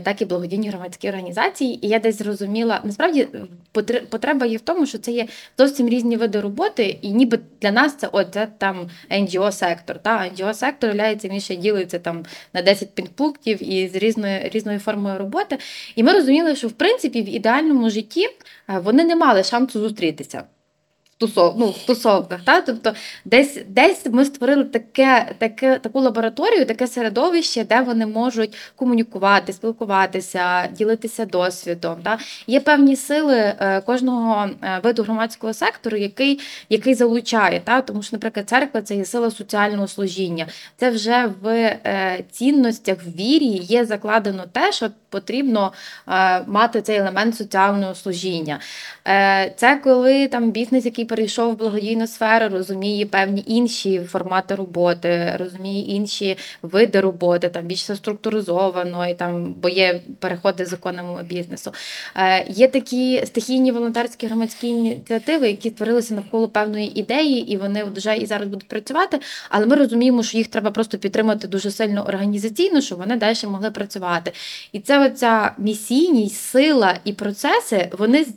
так 0.02 0.22
і 0.22 0.24
благодійні 0.24 0.68
громадські 0.68 1.08
організації. 1.08 1.86
І 1.86 1.88
я 1.88 1.98
десь 1.98 2.18
зрозуміла, 2.18 2.80
насправді 2.84 3.28
потреба 4.08 4.46
є 4.46 4.56
в 4.56 4.60
тому, 4.60 4.86
що 4.86 4.98
це 4.98 5.12
є 5.12 5.26
зовсім 5.58 5.88
різні 5.88 6.16
види 6.16 6.40
роботи, 6.40 6.98
і 7.02 7.12
ніби 7.12 7.38
для 7.62 7.70
нас 7.70 7.96
це 7.96 8.08
от 8.12 8.26
це 8.32 8.48
там 8.58 8.90
NGO 9.10 9.52
сектор. 9.52 9.98
Та 9.98 10.18
NGO 10.18 10.54
сектор 10.54 10.90
являється 10.90 11.28
він 11.28 11.40
ще 11.40 11.56
ділиться 11.56 11.98
там 11.98 12.24
на 12.52 12.62
10 12.62 12.94
підпунктів 12.94 13.72
і 13.72 13.88
з 13.88 13.94
різною 13.94 14.48
різною 14.48 14.78
формою 14.78 15.18
роботи. 15.18 15.58
І 15.96 16.02
ми 16.02 16.12
розуміли, 16.12 16.56
що 16.56 16.68
в 16.68 16.72
принципі 16.72 17.22
в 17.22 17.34
ідеальному 17.34 17.90
житті 17.90 18.26
е, 18.26 18.78
вони 18.78 19.04
не 19.04 19.16
мали 19.16 19.42
шансу 19.42 19.80
зустрітися. 19.80 20.44
Тусов, 21.18 21.54
ну, 21.58 21.70
в 21.70 21.86
тусовках, 21.86 22.40
та? 22.44 22.60
тобто 22.60 22.94
десь, 23.24 23.58
десь 23.68 24.06
ми 24.06 24.24
створили 24.24 24.64
таке, 24.64 25.34
таке, 25.38 25.78
таку 25.78 26.00
лабораторію, 26.00 26.66
таке 26.66 26.86
середовище, 26.86 27.64
де 27.64 27.80
вони 27.80 28.06
можуть 28.06 28.56
комунікувати, 28.76 29.52
спілкуватися, 29.52 30.66
ділитися 30.66 31.24
досвідом. 31.24 31.96
Та? 32.02 32.18
Є 32.46 32.60
певні 32.60 32.96
сили 32.96 33.36
е, 33.36 33.82
кожного 33.86 34.50
е, 34.62 34.80
виду 34.82 35.02
громадського 35.02 35.52
сектору, 35.52 35.96
який, 35.96 36.40
який 36.68 36.94
залучає. 36.94 37.60
Та? 37.64 37.80
Тому 37.80 38.02
що, 38.02 38.16
наприклад, 38.16 38.48
церква 38.48 38.82
це 38.82 38.96
є 38.96 39.04
сила 39.04 39.30
соціального 39.30 39.88
служіння. 39.88 40.46
Це 40.76 40.90
вже 40.90 41.32
в 41.42 41.48
е, 41.48 42.24
цінностях, 42.30 42.98
в 43.06 43.16
вірі 43.16 43.60
є 43.62 43.84
закладено 43.84 44.44
те, 44.52 44.72
що 44.72 44.90
потрібно 45.14 45.72
е, 46.08 46.44
мати 46.46 46.82
цей 46.82 46.96
елемент 46.96 47.36
соціального 47.36 47.94
служіння. 47.94 48.58
Е, 49.06 49.52
Це 49.56 49.76
коли 49.84 50.28
там 50.28 50.50
бізнес, 50.50 50.84
який 50.84 51.04
перейшов 51.04 51.52
в 51.52 51.58
благодійну 51.58 52.06
сферу, 52.06 52.48
розуміє 52.56 53.06
певні 53.06 53.44
інші 53.46 54.00
формати 54.00 54.54
роботи, 54.54 55.36
розуміє 55.38 55.96
інші 55.96 56.36
види 56.62 57.00
роботи, 57.00 57.48
там 57.48 57.64
більш 57.64 57.80
структуризовано, 57.80 59.08
і 59.08 59.14
там 59.14 59.54
бо 59.62 59.68
є 59.68 60.00
переходи 60.18 60.64
законами 60.64 61.22
бізнесу. 61.22 61.72
Е, 62.16 62.44
Є 62.48 62.68
такі 62.68 63.22
стихійні 63.26 63.72
волонтерські 63.72 64.26
громадські 64.26 64.68
ініціативи, 64.68 65.48
які 65.48 65.70
створилися 65.70 66.14
навколо 66.14 66.48
певної 66.48 67.00
ідеї, 67.00 67.52
і 67.52 67.56
вони 67.56 67.84
вже 67.84 68.16
і 68.16 68.26
зараз 68.26 68.48
будуть 68.48 68.68
працювати. 68.68 69.20
Але 69.48 69.66
ми 69.66 69.76
розуміємо, 69.76 70.22
що 70.22 70.38
їх 70.38 70.48
треба 70.48 70.70
просто 70.70 70.98
підтримати 70.98 71.48
дуже 71.48 71.70
сильно 71.70 72.06
організаційно, 72.06 72.80
щоб 72.80 72.98
вони 72.98 73.16
далі 73.16 73.36
могли 73.46 73.70
працювати. 73.70 74.32
І 74.72 74.80
це 74.80 74.98
оця 75.06 75.52
місійність, 75.58 76.36
сила 76.36 76.98
і 77.04 77.12
процеси, 77.12 77.88
вони 77.98 78.24
з- 78.24 78.28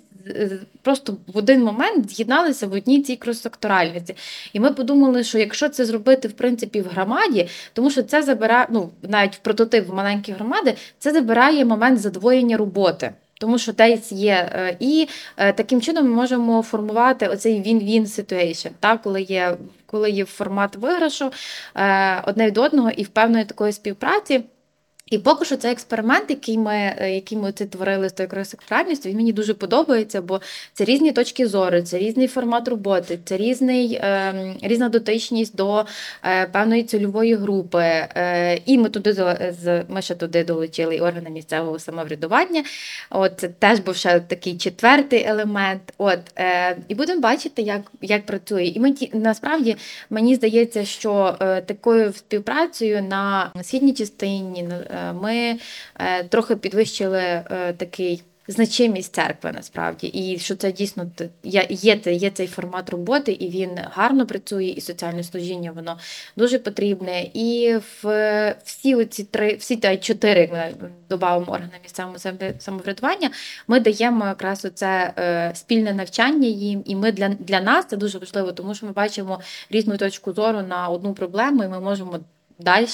просто 0.81 1.17
в 1.33 1.37
один 1.37 1.63
момент 1.63 2.09
з'єдналися 2.11 2.67
в 2.67 2.73
одній 2.73 3.01
цій 3.01 3.15
крос-секторальності. 3.15 4.15
І 4.53 4.59
ми 4.59 4.71
подумали, 4.71 5.23
що 5.23 5.37
якщо 5.37 5.69
це 5.69 5.85
зробити 5.85 6.27
в 6.27 6.31
принципі 6.33 6.81
в 6.81 6.87
громаді, 6.87 7.47
тому 7.73 7.91
що 7.91 8.03
це 8.03 8.21
забирає, 8.23 8.67
ну 8.69 8.89
навіть 9.01 9.35
в 9.35 9.39
прототип 9.39 9.87
в 9.89 9.93
маленькі 9.93 10.31
громади, 10.31 10.73
це 10.99 11.11
забирає 11.11 11.65
момент 11.65 11.99
задвоєння 11.99 12.57
роботи. 12.57 13.11
Тому 13.39 13.57
що 13.57 13.73
десь 13.73 14.11
є, 14.11 14.49
е, 14.53 14.77
і 14.79 15.07
е, 15.37 15.53
таким 15.53 15.81
чином 15.81 16.03
ми 16.09 16.15
можемо 16.15 16.61
формувати 16.61 17.27
оцей 17.27 17.61
він-він 17.61 18.03
situation, 18.05 18.69
так, 18.79 19.01
коли 19.01 19.21
є, 19.21 19.57
коли 19.85 20.09
є 20.11 20.25
формат 20.25 20.75
виграшу 20.75 21.31
е, 21.75 22.21
одне 22.27 22.47
від 22.47 22.57
одного 22.57 22.89
і 22.89 23.03
в 23.03 23.07
певної 23.07 23.45
такої 23.45 23.71
співпраці. 23.71 24.41
І 25.09 25.17
поки 25.17 25.45
що 25.45 25.57
це 25.57 25.71
експеримент, 25.71 26.25
який 26.29 26.57
ми, 26.57 26.95
е, 26.97 27.11
який 27.15 27.37
ми 27.37 27.51
це 27.51 27.65
творили 27.65 28.09
з 28.09 28.13
тою 28.13 28.29
кросексуальністю, 28.29 29.09
він 29.09 29.15
мені 29.17 29.33
дуже 29.33 29.53
подобається, 29.53 30.21
бо 30.21 30.41
це 30.73 30.83
різні 30.85 31.11
точки 31.11 31.47
зору, 31.47 31.81
це 31.81 31.97
різний 31.97 32.27
формат 32.27 32.67
роботи, 32.67 33.19
це 33.25 33.37
різний, 33.37 33.93
е, 33.93 34.55
різна 34.61 34.89
дотичність 34.89 35.55
до 35.55 35.85
е, 36.23 36.45
певної 36.45 36.83
цільової 36.83 37.35
групи. 37.35 37.79
Е, 37.83 38.61
і 38.65 38.77
ми 38.77 38.89
туди 38.89 39.13
з- 39.13 39.83
ми 39.89 40.01
ще 40.01 40.15
туди 40.15 40.43
долучили 40.43 40.95
і 40.95 40.99
органи 41.01 41.29
місцевого 41.29 41.79
самоврядування. 41.79 42.63
От 43.09 43.31
це 43.37 43.47
теж 43.47 43.79
був 43.79 43.95
ще 43.95 44.19
такий 44.19 44.57
четвертий 44.57 45.23
елемент. 45.23 45.81
От 45.97 46.19
е, 46.39 46.77
і 46.87 46.95
будемо 46.95 47.21
бачити, 47.21 47.61
як, 47.61 47.81
як 48.01 48.25
працює. 48.25 48.65
І 48.65 48.79
ми 48.79 48.93
насправді 49.13 49.75
мені 50.09 50.35
здається, 50.35 50.85
що 50.85 51.35
е, 51.41 51.61
такою 51.61 52.13
співпрацею 52.13 53.01
на 53.03 53.51
східній 53.61 53.93
частині 53.93 54.63
на- 54.63 54.96
ми 55.13 55.59
е, 55.99 56.23
трохи 56.23 56.55
підвищили 56.55 57.19
е, 57.19 57.73
такий. 57.77 58.23
Значимість 58.49 59.15
церкви 59.15 59.51
насправді, 59.51 60.07
і 60.07 60.39
що 60.39 60.55
це 60.55 60.71
дійсно 60.71 61.11
є, 61.43 61.67
є 62.05 62.29
цей 62.29 62.47
формат 62.47 62.89
роботи, 62.89 63.31
і 63.31 63.49
він 63.49 63.69
гарно 63.91 64.25
працює, 64.25 64.65
і 64.65 64.81
соціальне 64.81 65.23
служіння 65.23 65.71
воно 65.71 65.97
дуже 66.37 66.59
потрібне. 66.59 67.29
І 67.33 67.77
в 68.03 68.55
всі 68.63 68.95
оці 68.95 69.23
три, 69.23 69.55
всі 69.55 69.75
та 69.75 69.97
чотири 69.97 70.41
як 70.41 70.51
ми 70.51 70.73
додамо 71.09 71.45
органи 71.47 71.79
місцевого 71.83 72.17
самоврядування, 72.59 73.29
ми 73.67 73.79
даємо 73.79 74.25
якраз 74.25 74.65
оце 74.65 75.13
е, 75.17 75.51
спільне 75.55 75.93
навчання 75.93 76.47
їм, 76.47 76.83
і 76.85 76.95
ми 76.95 77.11
для, 77.11 77.29
для 77.29 77.61
нас 77.61 77.85
це 77.85 77.97
дуже 77.97 78.17
важливо, 78.17 78.51
тому 78.51 78.75
що 78.75 78.85
ми 78.85 78.91
бачимо 78.91 79.39
різну 79.69 79.97
точку 79.97 80.33
зору 80.33 80.61
на 80.61 80.87
одну 80.87 81.13
проблему, 81.13 81.63
і 81.63 81.67
ми 81.67 81.79
можемо 81.79 82.19
далі 82.59 82.87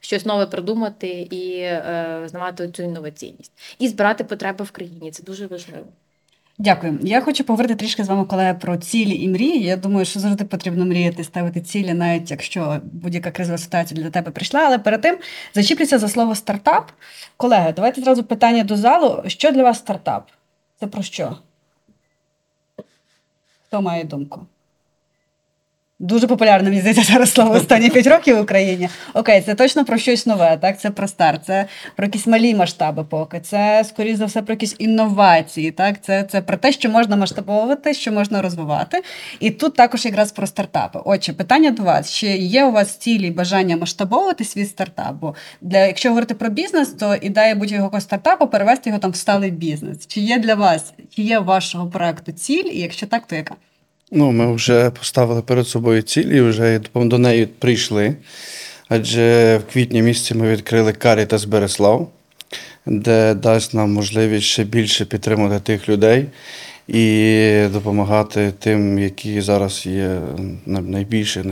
щось 0.00 0.26
нове 0.26 0.46
придумати 0.46 1.08
і 1.30 1.58
е, 1.58 2.22
знавати 2.26 2.68
цю 2.68 2.82
інноваційність. 2.82 3.52
І 3.78 3.88
збирати 3.88 4.24
потреби 4.24 4.64
в 4.64 4.70
країні. 4.70 5.10
Це 5.10 5.22
дуже 5.22 5.46
важливо. 5.46 5.86
Дякую. 6.58 6.98
Я 7.02 7.20
хочу 7.20 7.44
поговорити 7.44 7.74
трішки 7.74 8.04
з 8.04 8.08
вами, 8.08 8.24
колеги, 8.24 8.54
про 8.60 8.76
цілі 8.76 9.22
і 9.22 9.28
мрії. 9.28 9.62
Я 9.62 9.76
думаю, 9.76 10.06
що 10.06 10.20
завжди 10.20 10.44
потрібно 10.44 10.84
мріяти, 10.84 11.24
ставити 11.24 11.60
цілі, 11.60 11.94
навіть 11.94 12.30
якщо 12.30 12.80
будь-яка 12.92 13.30
кризова 13.30 13.58
ситуація 13.58 14.02
для 14.02 14.10
тебе 14.10 14.30
прийшла. 14.30 14.60
Але 14.60 14.78
перед 14.78 15.00
тим 15.00 15.18
зачіплюся 15.54 15.98
за 15.98 16.08
слово 16.08 16.34
стартап. 16.34 16.92
Колеги, 17.36 17.72
давайте 17.76 18.00
зразу 18.00 18.24
питання 18.24 18.64
до 18.64 18.76
залу. 18.76 19.22
Що 19.26 19.50
для 19.50 19.62
вас 19.62 19.78
стартап? 19.78 20.28
Це 20.80 20.86
про 20.86 21.02
що? 21.02 21.36
Хто 23.66 23.82
має 23.82 24.04
думку? 24.04 24.46
Дуже 26.04 26.26
популярне, 26.26 26.68
мені 26.68 26.80
здається, 26.80 27.12
зараз 27.12 27.32
слово 27.32 27.50
останні 27.54 27.90
5 27.90 28.06
років 28.06 28.36
в 28.36 28.40
Україні. 28.40 28.88
Окей, 29.14 29.40
це 29.40 29.54
точно 29.54 29.84
про 29.84 29.98
щось 29.98 30.26
нове, 30.26 30.58
так? 30.60 30.80
Це 30.80 30.90
про 30.90 31.08
старт, 31.08 31.40
це 31.46 31.64
про 31.96 32.06
якісь 32.06 32.26
малі 32.26 32.54
масштаби 32.54 33.04
поки. 33.04 33.40
Це, 33.40 33.84
скоріш 33.88 34.16
за 34.16 34.24
все, 34.24 34.42
про 34.42 34.52
якісь 34.52 34.76
інновації. 34.78 35.70
Так? 35.70 35.96
Це, 36.02 36.22
це 36.22 36.42
про 36.42 36.56
те, 36.56 36.72
що 36.72 36.88
можна 36.90 37.16
масштабовувати, 37.16 37.94
що 37.94 38.12
можна 38.12 38.42
розвивати. 38.42 39.02
І 39.40 39.50
тут 39.50 39.74
також 39.74 40.04
якраз 40.04 40.32
про 40.32 40.46
стартапи. 40.46 40.98
Отже, 41.04 41.32
питання 41.32 41.70
до 41.70 41.82
вас: 41.82 42.12
чи 42.12 42.26
є 42.26 42.64
у 42.64 42.72
вас 42.72 42.96
цілі 42.96 43.30
бажання 43.30 43.76
масштабовувати 43.76 44.44
свій 44.44 44.64
стартап? 44.64 45.14
Бо 45.20 45.34
для, 45.60 45.86
якщо 45.86 46.08
говорити 46.08 46.34
про 46.34 46.48
бізнес, 46.48 46.88
то 46.88 47.14
ідея 47.14 47.54
будь-якого 47.54 48.00
стартапу 48.00 48.46
перевести 48.46 48.90
його 48.90 49.00
там 49.00 49.10
в 49.10 49.16
сталий 49.16 49.50
бізнес. 49.50 50.06
Чи 50.06 50.20
є 50.20 50.38
для 50.38 50.54
вас, 50.54 50.92
чи 51.16 51.22
є 51.22 51.38
вашого 51.38 51.90
проекту 51.90 52.32
ціль? 52.32 52.70
І 52.72 52.80
якщо 52.80 53.06
так, 53.06 53.26
то 53.26 53.36
яка? 53.36 53.54
Ну, 54.10 54.32
ми 54.32 54.54
вже 54.54 54.90
поставили 54.90 55.42
перед 55.42 55.68
собою 55.68 56.02
ціль 56.02 56.26
і 56.26 56.40
вже 56.40 56.80
до 56.94 57.18
неї 57.18 57.46
прийшли. 57.46 58.16
Адже 58.88 59.56
в 59.58 59.72
квітні 59.72 60.02
місяці 60.02 60.34
ми 60.34 60.50
відкрили 60.50 60.92
Карітас 60.92 61.44
Береслав, 61.44 62.10
де 62.86 63.34
дасть 63.34 63.74
нам 63.74 63.92
можливість 63.92 64.46
ще 64.46 64.64
більше 64.64 65.04
підтримати 65.04 65.60
тих 65.60 65.88
людей 65.88 66.26
і 66.88 67.66
допомагати 67.72 68.52
тим, 68.58 68.98
які 68.98 69.40
зараз 69.40 69.86
є 69.86 70.18
найбільші, 70.66 71.42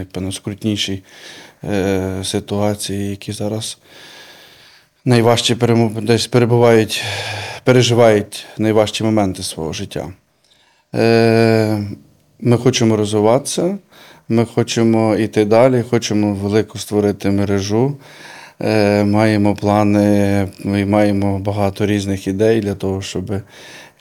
е, 1.65 2.25
ситуації, 2.25 3.11
які 3.11 3.33
зараз 3.33 3.79
найважче 5.05 5.55
десь 6.03 6.27
перебувають, 6.27 7.05
переживають 7.65 8.47
найважчі 8.59 9.05
моменти 9.05 9.43
свого 9.43 9.73
життя. 9.73 10.13
Ми 12.45 12.57
хочемо 12.57 12.97
розвиватися, 12.97 13.79
ми 14.29 14.45
хочемо 14.45 15.17
йти 15.17 15.45
далі, 15.45 15.85
хочемо 15.91 16.35
велику 16.35 16.79
створити 16.79 17.31
мережу. 17.31 17.97
Е, 18.61 19.05
Маємо 19.05 19.55
плани, 19.55 20.49
ми 20.65 20.87
маємо 20.87 21.39
багато 21.39 21.87
різних 21.87 22.27
ідей 22.27 22.61
для 22.61 22.75
того, 22.75 23.03
щоб 23.03 23.33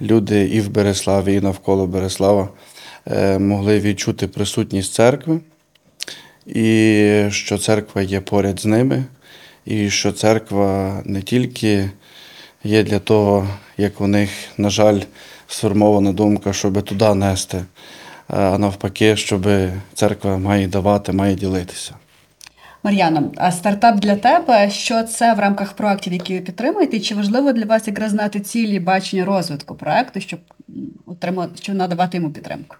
люди 0.01 0.45
і 0.45 0.61
в 0.61 0.69
Береславі, 0.69 1.33
і 1.33 1.41
навколо 1.41 1.87
Береслава 1.87 2.49
е, 3.11 3.39
могли 3.39 3.79
відчути 3.79 4.27
присутність 4.27 4.93
церкви, 4.93 5.39
і 6.45 7.25
що 7.29 7.57
церква 7.57 8.01
є 8.01 8.21
поряд 8.21 8.59
з 8.59 8.65
ними, 8.65 9.03
і 9.65 9.89
що 9.89 10.11
церква 10.11 11.01
не 11.05 11.21
тільки 11.21 11.89
є 12.63 12.83
для 12.83 12.99
того, 12.99 13.47
як 13.77 14.01
у 14.01 14.07
них, 14.07 14.29
на 14.57 14.69
жаль, 14.69 14.99
сформована 15.47 16.11
думка, 16.11 16.53
щоб 16.53 16.81
туди 16.83 17.13
нести, 17.13 17.63
а 18.31 18.57
навпаки, 18.57 19.15
щоб 19.15 19.47
церква 19.93 20.37
має 20.37 20.67
давати, 20.67 21.11
має 21.11 21.35
ділитися. 21.35 21.95
Мар'яно, 22.83 23.31
а 23.37 23.51
стартап 23.51 23.99
для 23.99 24.15
тебе, 24.15 24.69
що 24.69 25.03
це 25.03 25.33
в 25.33 25.39
рамках 25.39 25.73
проєктів, 25.73 26.13
які 26.13 26.33
ви 26.33 26.41
підтримуєте? 26.41 26.99
Чи 26.99 27.15
важливо 27.15 27.51
для 27.51 27.65
вас 27.65 27.87
якраз 27.87 28.11
знати 28.11 28.39
цілі 28.39 28.79
бачення 28.79 29.25
розвитку 29.25 29.75
проєкту, 29.75 30.19
щоб 30.21 30.39
отримати, 31.05 31.51
щоб 31.61 31.75
надавати 31.75 32.17
йому 32.17 32.29
підтримку? 32.29 32.75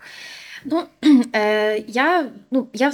Ну 0.65 0.83
е, 1.35 1.83
я 1.87 2.25
ну 2.51 2.67
я 2.73 2.91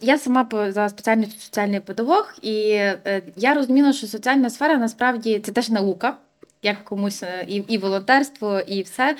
я 0.00 0.18
сама 0.18 0.44
по 0.44 0.72
за 0.72 0.88
спеціальністю 0.88 1.40
соціальний 1.40 1.80
педагог, 1.80 2.34
і 2.42 2.60
е, 2.70 3.22
я 3.36 3.54
розуміла, 3.54 3.92
що 3.92 4.06
соціальна 4.06 4.50
сфера 4.50 4.76
насправді 4.76 5.38
це 5.38 5.52
теж 5.52 5.70
наука 5.70 6.16
як 6.62 6.84
комусь 6.84 7.22
е, 7.22 7.44
і 7.48 7.54
і 7.54 7.78
волонтерство, 7.78 8.60
і 8.60 8.82
все. 8.82 9.16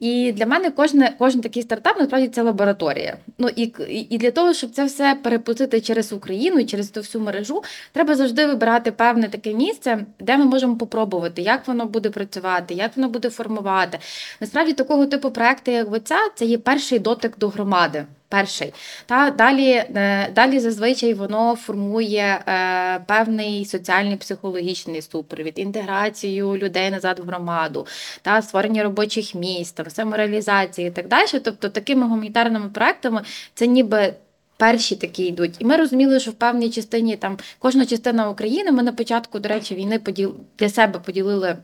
І 0.00 0.32
для 0.32 0.46
мене 0.46 0.70
кожне, 0.70 1.14
кожен 1.18 1.40
такий 1.40 1.62
стартап 1.62 1.98
насправді 1.98 2.28
це 2.28 2.42
лабораторія. 2.42 3.16
Ну 3.38 3.48
і 3.56 3.72
і 3.88 4.18
для 4.18 4.30
того, 4.30 4.54
щоб 4.54 4.70
це 4.70 4.84
все 4.84 5.18
перепустити 5.22 5.80
через 5.80 6.12
Україну 6.12 6.64
через 6.64 6.90
ту 6.90 7.00
всю 7.00 7.24
мережу, 7.24 7.62
треба 7.92 8.14
завжди 8.14 8.46
вибирати 8.46 8.92
певне 8.92 9.28
таке 9.28 9.54
місце, 9.54 10.06
де 10.20 10.36
ми 10.36 10.44
можемо 10.44 10.76
попробувати, 10.76 11.42
як 11.42 11.68
воно 11.68 11.86
буде 11.86 12.10
працювати, 12.10 12.74
як 12.74 12.96
воно 12.96 13.08
буде 13.08 13.30
формувати. 13.30 13.98
Насправді 14.40 14.72
такого 14.72 15.06
типу 15.06 15.30
проекти, 15.30 15.72
як 15.72 15.92
оця, 15.92 16.18
це 16.34 16.44
є 16.44 16.58
перший 16.58 16.98
дотик 16.98 17.38
до 17.38 17.48
громади. 17.48 18.04
Перший 18.30 18.72
та 19.06 19.30
далі 19.30 19.70
е, 19.70 20.30
далі 20.34 20.60
зазвичай 20.60 21.14
воно 21.14 21.56
формує 21.56 22.42
е, 22.48 22.98
певний 23.06 23.64
соціальний 23.64 24.16
психологічний 24.16 25.02
супровід, 25.02 25.52
інтеграцію 25.56 26.56
людей 26.56 26.90
назад 26.90 27.18
в 27.18 27.22
громаду, 27.22 27.86
та 28.22 28.42
створення 28.42 28.82
робочих 28.82 29.34
місць, 29.34 29.72
там, 29.72 29.90
самореалізації 29.90 30.88
і 30.88 30.90
так 30.90 31.08
далі. 31.08 31.40
Тобто 31.44 31.68
такими 31.68 32.06
гуманітарними 32.06 32.68
проектами 32.68 33.22
це 33.54 33.66
ніби. 33.66 34.14
Перші 34.56 34.96
такі 34.96 35.24
йдуть, 35.26 35.56
і 35.58 35.64
ми 35.64 35.76
розуміли, 35.76 36.20
що 36.20 36.30
в 36.30 36.34
певній 36.34 36.70
частині 36.70 37.16
там 37.16 37.38
кожна 37.58 37.86
частина 37.86 38.30
України. 38.30 38.72
Ми 38.72 38.82
на 38.82 38.92
початку, 38.92 39.38
до 39.38 39.48
речі, 39.48 39.74
війни 39.74 39.98
поділ 39.98 40.34
для 40.58 40.68
себе 40.68 40.98
поділили 40.98 41.56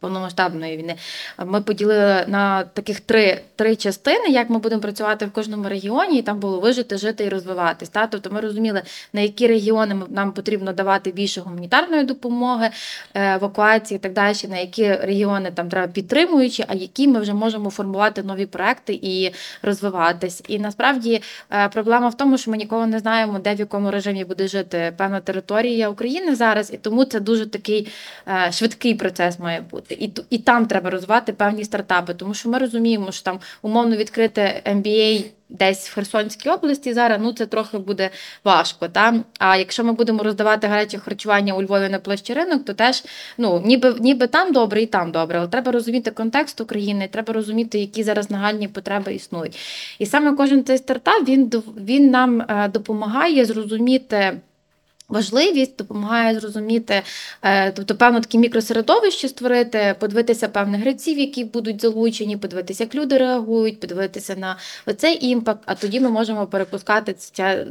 повномасштабної 0.00 0.76
війни. 0.76 0.94
Ми 1.46 1.60
поділили 1.60 2.24
на 2.26 2.64
таких 2.64 3.00
три 3.00 3.40
три 3.56 3.76
частини, 3.76 4.28
як 4.28 4.50
ми 4.50 4.58
будемо 4.58 4.82
працювати 4.82 5.26
в 5.26 5.32
кожному 5.32 5.68
регіоні, 5.68 6.18
і 6.18 6.22
там 6.22 6.38
було 6.38 6.60
вижити, 6.60 6.98
жити 6.98 7.24
і 7.24 7.28
розвиватись. 7.28 7.88
Та? 7.88 8.06
Тобто 8.06 8.30
ми 8.30 8.40
розуміли, 8.40 8.82
на 9.12 9.20
які 9.20 9.46
регіони 9.46 9.96
нам 10.08 10.32
потрібно 10.32 10.72
давати 10.72 11.10
більше 11.10 11.40
гуманітарної 11.40 12.04
допомоги, 12.04 12.70
е, 13.14 13.34
евакуації 13.34 13.96
і 13.96 14.00
так 14.00 14.12
далі, 14.12 14.36
на 14.48 14.58
які 14.58 14.94
регіони 14.94 15.50
там 15.54 15.68
треба 15.68 15.92
підтримуючи, 15.92 16.64
а 16.68 16.74
які 16.74 17.08
ми 17.08 17.20
вже 17.20 17.34
можемо 17.34 17.70
формувати 17.70 18.22
нові 18.22 18.46
проекти 18.46 18.98
і 19.02 19.34
розвиватись. 19.62 20.42
І 20.48 20.58
насправді 20.58 21.22
е, 21.52 21.68
проблема 21.68 22.08
в 22.08 22.16
тому, 22.16 22.38
що 22.38 22.50
ми 22.50 22.56
ніколи 22.56 22.86
не 22.86 22.98
знаємо, 22.98 23.38
де 23.38 23.54
в 23.54 23.58
якому 23.58 23.90
режимі 23.90 24.24
буде 24.24 24.48
жити 24.48 24.92
певна 24.96 25.20
територія 25.20 25.88
України 25.88 26.34
зараз, 26.34 26.72
і 26.72 26.76
тому 26.76 27.04
це 27.04 27.20
дуже 27.20 27.46
такий 27.46 27.88
е, 28.28 28.52
швидкий 28.52 28.94
процес 28.94 29.38
має 29.38 29.60
бути 29.60 29.87
і 29.90 30.12
і 30.30 30.38
там 30.38 30.66
треба 30.66 30.90
розвивати 30.90 31.32
певні 31.32 31.64
стартапи, 31.64 32.14
тому 32.14 32.34
що 32.34 32.48
ми 32.48 32.58
розуміємо, 32.58 33.12
що 33.12 33.24
там 33.24 33.40
умовно 33.62 33.96
відкрити 33.96 34.62
MBA 34.66 35.24
десь 35.48 35.88
в 35.88 35.94
Херсонській 35.94 36.50
області 36.50 36.92
зараз 36.92 37.18
ну 37.22 37.32
це 37.32 37.46
трохи 37.46 37.78
буде 37.78 38.10
важко. 38.44 38.88
Та? 38.88 39.14
А 39.38 39.56
якщо 39.56 39.84
ми 39.84 39.92
будемо 39.92 40.22
роздавати 40.22 40.66
гаряче 40.66 40.98
харчування 40.98 41.54
у 41.54 41.62
Львові 41.62 41.88
на 41.88 41.98
площі 41.98 42.34
ринок, 42.34 42.64
то 42.64 42.74
теж 42.74 43.04
ну 43.38 43.62
ніби 43.64 43.94
ніби 44.00 44.26
там 44.26 44.52
добре 44.52 44.82
і 44.82 44.86
там 44.86 45.10
добре. 45.10 45.38
Але 45.38 45.48
треба 45.48 45.72
розуміти 45.72 46.10
контекст 46.10 46.60
України, 46.60 47.08
треба 47.12 47.32
розуміти, 47.32 47.78
які 47.78 48.02
зараз 48.02 48.30
нагальні 48.30 48.68
потреби 48.68 49.14
існують. 49.14 49.58
І 49.98 50.06
саме 50.06 50.32
кожен 50.32 50.64
цей 50.64 50.78
стартап 50.78 51.28
він 51.28 51.52
він 51.80 52.10
нам 52.10 52.40
е, 52.40 52.68
допомагає 52.68 53.44
зрозуміти. 53.44 54.40
Важливість 55.08 55.76
допомагає 55.76 56.40
зрозуміти, 56.40 57.02
е, 57.42 57.72
тобто, 57.72 57.96
певно, 57.96 58.20
такі 58.20 58.38
мікросередовище 58.38 59.28
створити, 59.28 59.94
подивитися 60.00 60.48
певних 60.48 60.80
гравців, 60.80 61.18
які 61.18 61.44
будуть 61.44 61.80
залучені, 61.82 62.36
подивитися, 62.36 62.84
як 62.84 62.94
люди 62.94 63.18
реагують, 63.18 63.80
подивитися 63.80 64.36
на 64.36 64.56
оцей 64.86 65.26
імпакт. 65.26 65.62
А 65.66 65.74
тоді 65.74 66.00
ми 66.00 66.08
можемо 66.10 66.46
перепускати 66.46 67.12
це 67.12 67.66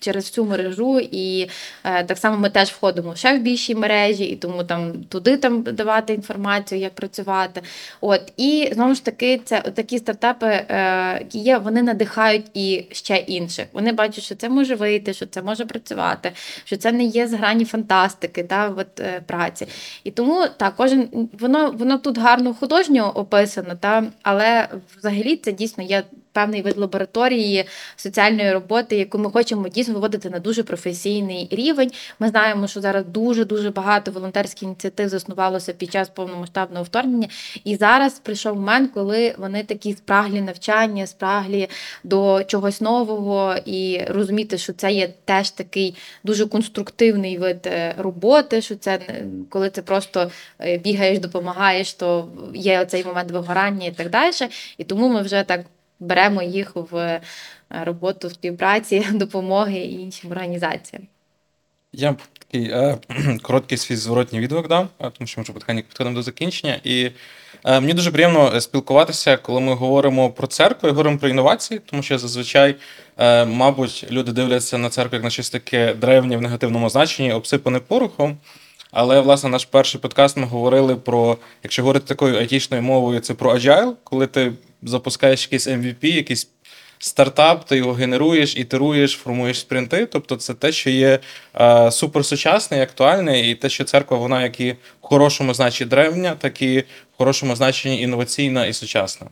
через 0.00 0.24
всю 0.24 0.46
мережу, 0.46 1.00
і 1.00 1.48
е, 1.84 2.04
так 2.04 2.18
само 2.18 2.36
ми 2.36 2.50
теж 2.50 2.68
входимо 2.68 3.16
ще 3.16 3.38
в 3.38 3.42
більші 3.42 3.74
мережі, 3.74 4.24
і 4.24 4.36
тому 4.36 4.64
там 4.64 5.04
туди 5.04 5.36
там 5.36 5.62
давати 5.62 6.14
інформацію, 6.14 6.80
як 6.80 6.94
працювати. 6.94 7.62
От 8.00 8.32
і 8.36 8.70
знову 8.72 8.94
ж 8.94 9.04
таки, 9.04 9.40
це 9.44 9.60
такі 9.60 9.98
стартапи, 9.98 10.46
е, 10.46 11.18
які 11.18 11.38
є, 11.38 11.58
вони 11.58 11.82
надихають 11.82 12.46
і 12.54 12.84
ще 12.90 13.16
інших. 13.16 13.66
Вони 13.72 13.92
бачать, 13.92 14.24
що 14.24 14.34
це 14.34 14.48
може 14.48 14.74
вийти, 14.74 15.14
що 15.14 15.26
це 15.26 15.42
може 15.42 15.66
працювати, 15.66 16.32
що 16.64 16.76
це 16.76 16.92
не 16.92 17.04
є 17.04 17.28
з 17.28 17.32
грані 17.32 17.64
фантастики, 17.64 18.44
та 18.44 18.68
от 18.76 19.00
е, 19.00 19.22
праці. 19.26 19.66
І 20.04 20.10
тому 20.10 20.44
так, 20.56 20.74
кожен 20.76 21.28
воно 21.40 21.70
воно 21.70 21.98
тут 21.98 22.18
гарно 22.18 22.54
художньо 22.54 23.12
описано, 23.14 23.74
та 23.80 24.04
але 24.22 24.68
взагалі 24.98 25.36
це 25.36 25.52
дійсно 25.52 25.84
є 25.84 26.02
певний 26.32 26.62
вид 26.62 26.78
лабораторії 26.78 27.64
соціальної 27.96 28.52
роботи, 28.52 28.96
яку 28.96 29.18
ми 29.18 29.30
хочемо 29.30 29.68
дійсно 29.68 29.94
виводити 29.94 30.30
на 30.30 30.38
дуже 30.38 30.62
професійний 30.62 31.48
рівень. 31.50 31.90
Ми 32.18 32.28
знаємо, 32.28 32.66
що 32.66 32.80
зараз 32.80 33.04
дуже 33.06 33.44
дуже 33.44 33.70
багато 33.70 34.10
волонтерських 34.10 34.62
ініціатив 34.62 35.08
заснувалося 35.08 35.72
під 35.72 35.92
час 35.92 36.08
повномасштабного 36.08 36.84
вторгнення. 36.84 37.28
І 37.64 37.76
зараз 37.76 38.18
прийшов 38.18 38.56
момент, 38.56 38.90
коли 38.94 39.34
вони 39.38 39.62
такі 39.62 39.92
спраглі 39.92 40.40
навчання, 40.40 41.06
спраглі 41.06 41.68
до 42.04 42.44
чогось 42.44 42.80
нового, 42.80 43.54
і 43.64 44.00
розуміти, 44.08 44.58
що 44.58 44.72
це 44.72 44.92
є 44.92 45.08
теж 45.24 45.50
такий 45.50 45.94
дуже 46.24 46.46
конструктивний 46.46 47.38
вид 47.38 47.66
е, 47.66 47.94
роботи. 47.98 48.62
Що 48.62 48.76
це 48.76 49.00
коли 49.50 49.70
ти 49.70 49.82
просто 49.82 50.30
е, 50.60 50.78
бігаєш, 50.78 51.18
допомагаєш, 51.18 51.94
то 51.94 52.28
є 52.54 52.80
оцей 52.80 53.04
момент 53.04 53.30
вигорання 53.30 53.86
і 53.86 53.92
так 53.92 54.10
далі. 54.10 54.32
І 54.78 54.84
тому 54.84 55.08
ми 55.08 55.22
вже 55.22 55.42
так 55.42 55.60
беремо 56.02 56.42
їх 56.42 56.72
в 56.74 56.96
е, 56.96 57.20
роботу 57.70 58.30
співпраці, 58.30 59.06
допомоги 59.12 59.78
і 59.78 60.00
іншим 60.00 60.30
організаціям. 60.30 61.06
Я 61.92 62.16
такий 62.38 62.70
е, 62.70 62.98
короткий 63.42 63.78
свій 63.78 63.96
зворотній 63.96 64.40
відгук 64.40 64.68
дам, 64.68 64.88
е, 65.00 65.10
тому 65.18 65.28
що 65.28 65.40
ми 65.40 65.42
вже 65.42 65.52
потихеньку 65.52 65.88
підходимо 65.88 66.16
до 66.16 66.22
закінчення. 66.22 66.80
І 66.84 67.10
е, 67.64 67.80
мені 67.80 67.94
дуже 67.94 68.10
приємно 68.10 68.60
спілкуватися, 68.60 69.36
коли 69.36 69.60
ми 69.60 69.74
говоримо 69.74 70.30
про 70.30 70.46
церкву 70.46 70.88
і 70.88 70.92
говоримо 70.92 71.18
про 71.18 71.28
інновації, 71.28 71.80
тому 71.86 72.02
що 72.02 72.18
зазвичай, 72.18 72.76
е, 73.18 73.44
мабуть, 73.44 74.06
люди 74.10 74.32
дивляться 74.32 74.78
на 74.78 74.88
церкву 74.88 75.16
як 75.16 75.24
на 75.24 75.30
щось 75.30 75.50
таке 75.50 75.94
древнє 75.94 76.36
в 76.36 76.42
негативному 76.42 76.90
значенні, 76.90 77.32
обсипане 77.32 77.78
порохом. 77.78 78.38
Але, 78.90 79.20
власне, 79.20 79.50
наш 79.50 79.64
перший 79.64 80.00
подкаст 80.00 80.36
ми 80.36 80.46
говорили 80.46 80.96
про, 80.96 81.36
якщо 81.62 81.82
говорити 81.82 82.06
такою 82.06 82.38
айтішною 82.38 82.82
мовою, 82.82 83.20
це 83.20 83.34
про 83.34 83.54
agile, 83.54 83.92
коли 84.04 84.26
ти 84.26 84.52
запускаєш 84.82 85.42
якийсь 85.42 85.68
MVP, 85.68 86.04
якийсь 86.04 86.48
стартап, 86.98 87.64
ти 87.64 87.76
його 87.76 87.92
генеруєш, 87.92 88.56
ітеруєш, 88.56 89.12
формуєш 89.12 89.58
спринти. 89.58 90.06
Тобто 90.06 90.36
це 90.36 90.54
те, 90.54 90.72
що 90.72 90.90
є 90.90 91.18
е, 91.60 91.90
суперсучасне 91.90 92.78
і 92.78 92.80
актуальне, 92.80 93.50
і 93.50 93.54
те, 93.54 93.68
що 93.68 93.84
церква, 93.84 94.16
вона 94.16 94.42
як 94.42 94.60
і 94.60 94.72
в 94.72 94.76
хорошому 95.00 95.54
значенні 95.54 95.90
древня, 95.90 96.36
так 96.38 96.62
і 96.62 96.78
в 96.80 97.16
хорошому 97.16 97.56
значенні 97.56 98.02
інноваційна 98.02 98.66
і 98.66 98.72
сучасна. 98.72 99.26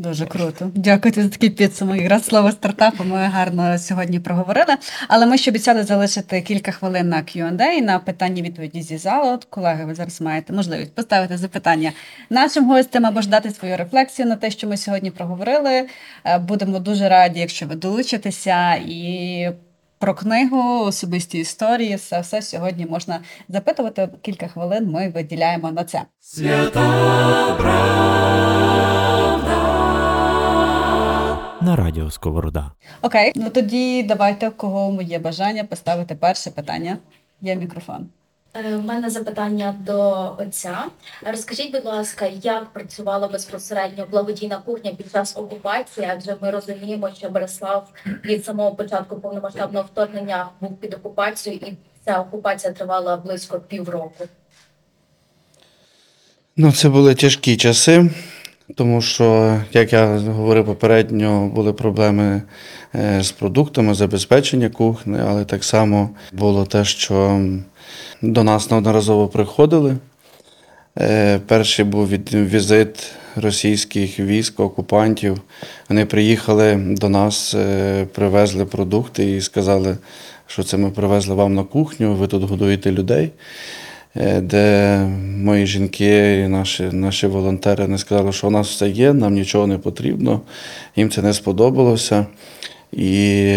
Дуже 0.00 0.26
круто. 0.26 0.70
Дякую 0.74 1.14
за 1.14 1.28
такий 1.28 1.50
підсумок. 1.50 1.96
Якраз 1.96 2.24
слово 2.24 2.52
стартапу 2.52 3.04
ми 3.04 3.16
гарно 3.16 3.78
сьогодні 3.78 4.20
проговорили. 4.20 4.76
Але 5.08 5.26
ми 5.26 5.38
ще 5.38 5.50
обіцяли 5.50 5.84
залишити 5.84 6.40
кілька 6.40 6.72
хвилин 6.72 7.08
на 7.08 7.16
Q&A, 7.16 7.80
на 7.80 7.98
питання 7.98 8.42
відповіді 8.42 8.82
зі 8.82 8.98
залу. 8.98 9.32
От, 9.32 9.44
колеги, 9.44 9.84
ви 9.84 9.94
зараз 9.94 10.20
маєте 10.20 10.52
можливість 10.52 10.94
поставити 10.94 11.36
запитання 11.36 11.92
нашим 12.30 12.68
гостям 12.68 13.06
або 13.06 13.20
ж 13.20 13.28
дати 13.28 13.50
свою 13.50 13.76
рефлексію 13.76 14.28
на 14.28 14.36
те, 14.36 14.50
що 14.50 14.68
ми 14.68 14.76
сьогодні 14.76 15.10
проговорили. 15.10 15.86
Е, 16.24 16.38
будемо 16.38 16.78
дуже 16.78 17.08
раді, 17.08 17.40
якщо 17.40 17.66
ви 17.66 17.74
долучитеся 17.74 18.74
і. 18.74 19.50
Про 19.98 20.14
книгу, 20.14 20.84
особисті 20.84 21.38
історії, 21.38 21.96
все 21.96 22.20
все 22.20 22.42
сьогодні 22.42 22.86
можна 22.86 23.20
запитувати. 23.48 24.08
Кілька 24.22 24.48
хвилин 24.48 24.90
ми 24.90 25.08
виділяємо 25.08 25.72
на 25.72 25.84
це. 25.84 26.02
Свята 26.20 27.56
на 31.60 31.76
радіо 31.76 32.10
Сковорода. 32.10 32.70
Окей, 33.02 33.32
ну 33.34 33.50
тоді 33.50 34.02
давайте 34.02 34.48
у 34.48 34.52
кого 34.52 35.02
є 35.02 35.18
бажання 35.18 35.64
поставити 35.64 36.14
перше 36.14 36.50
питання. 36.50 36.98
Є 37.40 37.56
мікрофон. 37.56 38.06
Е, 38.54 38.76
у 38.76 38.82
мене 38.82 39.10
запитання 39.10 39.74
до 39.86 40.30
отця. 40.38 40.84
Розкажіть, 41.26 41.72
будь 41.72 41.84
ласка, 41.84 42.26
як 42.42 42.72
працювала 42.72 43.28
безпосередньо 43.28 44.06
благодійна 44.10 44.58
кухня 44.58 44.90
під 44.90 45.12
час 45.12 45.36
окупації? 45.36 46.08
Адже 46.10 46.36
ми 46.42 46.50
розуміємо, 46.50 47.10
що 47.18 47.30
Береслав 47.30 47.88
від 48.24 48.44
самого 48.44 48.74
початку 48.74 49.16
повномасштабного 49.20 49.84
вторгнення 49.92 50.48
був 50.60 50.76
під 50.76 50.94
окупацією, 50.94 51.62
і 51.66 51.72
ця 52.04 52.20
окупація 52.20 52.72
тривала 52.72 53.16
близько 53.16 53.60
півроку. 53.60 54.24
Ну, 56.56 56.72
це 56.72 56.88
були 56.88 57.14
тяжкі 57.14 57.56
часи. 57.56 58.10
Тому 58.76 59.00
що, 59.00 59.58
як 59.72 59.92
я 59.92 60.18
говорив 60.18 60.66
попередньо, 60.66 61.46
були 61.54 61.72
проблеми 61.72 62.42
е, 62.94 63.22
з 63.22 63.32
продуктами, 63.32 63.94
забезпечення 63.94 64.68
кухні, 64.68 65.18
але 65.26 65.44
так 65.44 65.64
само 65.64 66.10
було 66.32 66.66
те, 66.66 66.84
що 66.84 67.40
до 68.22 68.44
нас 68.44 68.70
неодноразово 68.70 69.28
приходили. 69.28 69.96
Е, 70.98 71.38
Перший 71.46 71.84
був 71.84 72.08
візит 72.32 73.12
російських 73.36 74.20
військ, 74.20 74.60
окупантів. 74.60 75.40
Вони 75.88 76.06
приїхали 76.06 76.76
до 76.76 77.08
нас, 77.08 77.54
е, 77.54 78.06
привезли 78.14 78.64
продукти 78.64 79.36
і 79.36 79.40
сказали, 79.40 79.96
що 80.46 80.62
це 80.62 80.76
ми 80.76 80.90
привезли 80.90 81.34
вам 81.34 81.54
на 81.54 81.64
кухню, 81.64 82.14
ви 82.14 82.26
тут 82.26 82.42
годуєте 82.42 82.92
людей. 82.92 83.30
Е, 84.16 84.40
Де 84.40 84.98
мої 85.36 85.66
жінки 85.66 86.42
і 86.44 86.48
наші, 86.48 86.82
наші 86.82 87.26
волонтери 87.26 87.88
не 87.88 87.98
сказали, 87.98 88.32
що 88.32 88.46
у 88.46 88.50
нас 88.50 88.68
все 88.68 88.88
є, 88.88 89.12
нам 89.12 89.34
нічого 89.34 89.66
не 89.66 89.78
потрібно. 89.78 90.40
Їм 90.96 91.10
це 91.10 91.22
не 91.22 91.32
сподобалося. 91.32 92.26
І 92.92 93.54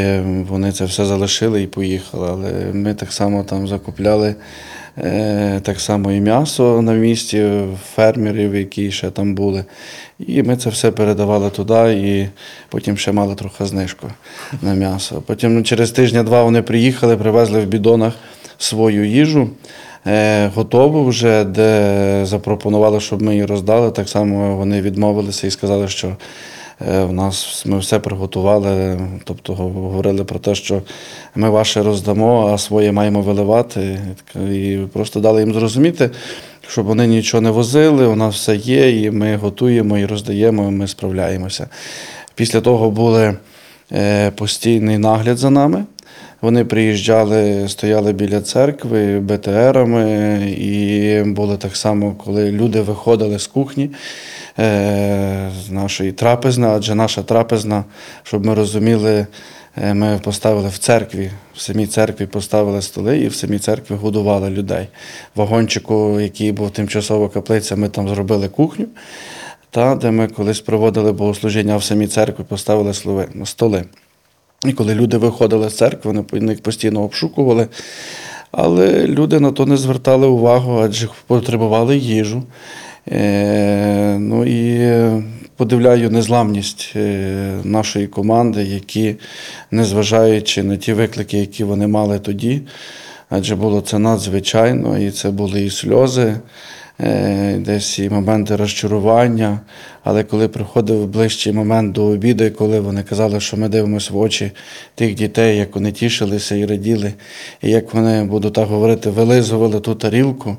вони 0.50 0.72
це 0.72 0.86
все 0.86 1.06
залишили 1.06 1.64
і 1.64 1.68
поїхали. 1.68 2.28
Але 2.30 2.74
ми 2.74 2.94
так 2.94 3.14
само 3.14 3.44
там 3.44 3.68
закупляли 3.68 4.36
е, 4.98 5.60
так 5.64 5.80
само 5.80 6.12
і 6.12 6.20
м'ясо 6.20 6.82
на 6.82 6.94
місці, 6.94 7.50
фермерів, 7.96 8.56
які 8.56 8.92
ще 8.92 9.10
там 9.12 9.36
були. 9.36 9.66
І 10.20 10.44
ми 10.44 10.58
це 10.58 10.70
все 10.70 10.92
передавали 10.92 11.50
туди, 11.50 11.94
і 11.94 12.28
потім 12.70 12.98
ще 12.98 13.12
мали 13.12 13.36
трохи 13.36 13.66
знижку 13.66 14.08
на 14.62 14.74
м'ясо. 14.74 15.24
Потім 15.26 15.64
через 15.64 15.92
тижня-два 15.92 16.44
вони 16.44 16.62
приїхали, 16.62 17.18
привезли 17.18 17.62
в 17.62 17.66
бідонах 17.66 18.14
свою 18.58 19.06
їжу. 19.06 19.50
Е, 20.08 20.48
готову 20.56 21.06
вже, 21.06 21.44
де 21.44 22.22
запропонували, 22.26 23.00
щоб 23.00 23.22
ми 23.22 23.32
її 23.32 23.46
роздали. 23.46 23.92
Так 23.92 24.10
само 24.10 24.58
вони 24.58 24.82
відмовилися 24.82 25.48
і 25.48 25.52
сказали, 25.52 25.88
що 25.88 26.08
е, 26.08 27.04
в 27.04 27.14
нас 27.14 27.66
ми 27.66 27.80
все 27.80 28.00
приготували. 28.00 29.00
Тобто 29.24 29.54
говорили 29.54 30.24
про 30.24 30.40
те, 30.40 30.56
що 30.56 30.82
ми 31.36 31.50
ваше 31.50 31.84
роздамо, 31.84 32.52
а 32.54 32.58
своє 32.58 32.92
маємо 32.92 33.22
виливати. 33.22 34.00
І 34.36 34.78
просто 34.94 35.20
дали 35.20 35.42
їм 35.42 35.54
зрозуміти, 35.54 36.10
щоб 36.68 36.86
вони 36.86 37.08
нічого 37.08 37.42
не 37.42 37.52
возили, 37.52 38.08
у 38.08 38.16
нас 38.16 38.36
все 38.36 38.56
є, 38.56 39.04
і 39.04 39.12
ми 39.12 39.36
готуємо 39.36 39.98
і 39.98 40.06
роздаємо, 40.06 40.68
і 40.68 40.72
ми 40.72 40.88
справляємося. 40.88 41.68
Після 42.36 42.62
того 42.62 42.92
були 42.92 43.36
е, 43.92 44.32
постійний 44.32 44.98
нагляд 44.98 45.38
за 45.38 45.50
нами. 45.50 45.86
Вони 46.44 46.66
приїжджали, 46.66 47.70
стояли 47.70 48.14
біля 48.14 48.42
церкви 48.42 49.20
БТРами, 49.20 50.40
і 50.58 51.24
було 51.24 51.58
так 51.58 51.76
само, 51.76 52.16
коли 52.26 52.52
люди 52.52 52.82
виходили 52.82 53.40
з 53.40 53.48
кухні 53.48 53.90
е, 54.60 55.52
з 55.66 55.72
нашої 55.72 56.12
трапезни, 56.12 56.68
адже 56.68 56.96
наша 56.96 57.24
трапезна, 57.24 57.84
щоб 58.24 58.46
ми 58.46 58.54
розуміли, 58.54 59.28
е, 59.84 59.94
ми 59.94 60.20
поставили 60.24 60.70
в 60.70 60.78
церкві, 60.78 61.32
в 61.56 61.62
самій 61.62 61.88
церкві 61.88 62.26
поставили 62.26 62.82
столи 62.82 63.20
і 63.20 63.28
в 63.28 63.36
самій 63.36 63.60
церкві 63.60 63.96
годували 63.96 64.50
людей. 64.50 64.88
Вагончику, 65.36 66.20
який 66.20 66.52
був 66.52 66.72
тимчасово 66.72 67.30
каплиця, 67.30 67.76
ми 67.76 67.90
там 67.90 68.10
зробили 68.10 68.48
кухню. 68.48 68.86
Та, 69.70 69.96
де 69.96 70.12
ми 70.12 70.28
колись 70.28 70.62
проводили 70.62 71.12
богослужіння 71.12 71.74
а 71.74 71.78
в 71.78 71.84
самій 71.84 72.08
церкві, 72.08 72.44
поставили 72.44 72.94
столи. 73.46 73.86
І 74.66 74.74
коли 74.74 74.96
люди 74.96 75.18
виходили 75.18 75.70
з 75.70 75.78
церкви, 75.78 76.26
вони 76.32 76.52
їх 76.52 76.62
постійно 76.62 77.04
обшукували. 77.04 77.68
Але 78.52 79.08
люди 79.08 79.40
на 79.40 79.52
то 79.52 79.66
не 79.66 79.78
звертали 79.78 80.28
увагу, 80.28 80.82
адже 80.84 81.08
потребували 81.28 81.98
їжу. 81.98 82.44
Е, 83.12 84.18
ну 84.20 84.46
і 84.46 84.92
подивляю 85.56 86.10
незламність 86.10 86.94
е, 86.96 87.60
нашої 87.64 88.08
команди, 88.08 88.64
які, 88.64 89.16
незважаючи 89.72 90.64
на 90.64 90.78
ті 90.78 90.94
виклики, 90.94 91.38
які 91.38 91.64
вони 91.64 91.88
мали 91.88 92.20
тоді, 92.20 92.62
адже 93.30 93.56
було 93.56 93.82
це 93.82 94.00
надзвичайно, 94.00 95.00
і 95.00 95.12
це 95.12 95.32
були 95.32 95.62
і 95.62 95.70
сльози, 95.70 96.36
десь 97.58 98.00
і 98.00 98.10
моменти 98.10 98.56
розчарування. 98.56 99.60
Але 100.04 100.24
коли 100.24 100.48
приходив 100.48 101.08
ближчий 101.08 101.54
момент 101.54 101.92
до 101.92 102.04
обіду, 102.06 102.52
коли 102.52 102.80
вони 102.80 103.04
казали, 103.04 103.40
що 103.40 103.58
ми 103.58 103.70
дивимося 103.70 104.14
в 104.14 104.18
очі 104.18 104.52
тих 104.96 105.16
дітей, 105.16 105.58
як 105.58 105.76
вони 105.76 105.92
тішилися 105.92 106.56
і 106.56 106.66
раділи, 106.66 107.14
і 107.62 107.70
як 107.70 107.94
вони, 107.94 108.24
буду 108.24 108.50
так 108.50 108.68
говорити, 108.68 109.10
вилизували 109.10 109.80
ту 109.80 109.96
тарілку. 109.96 110.58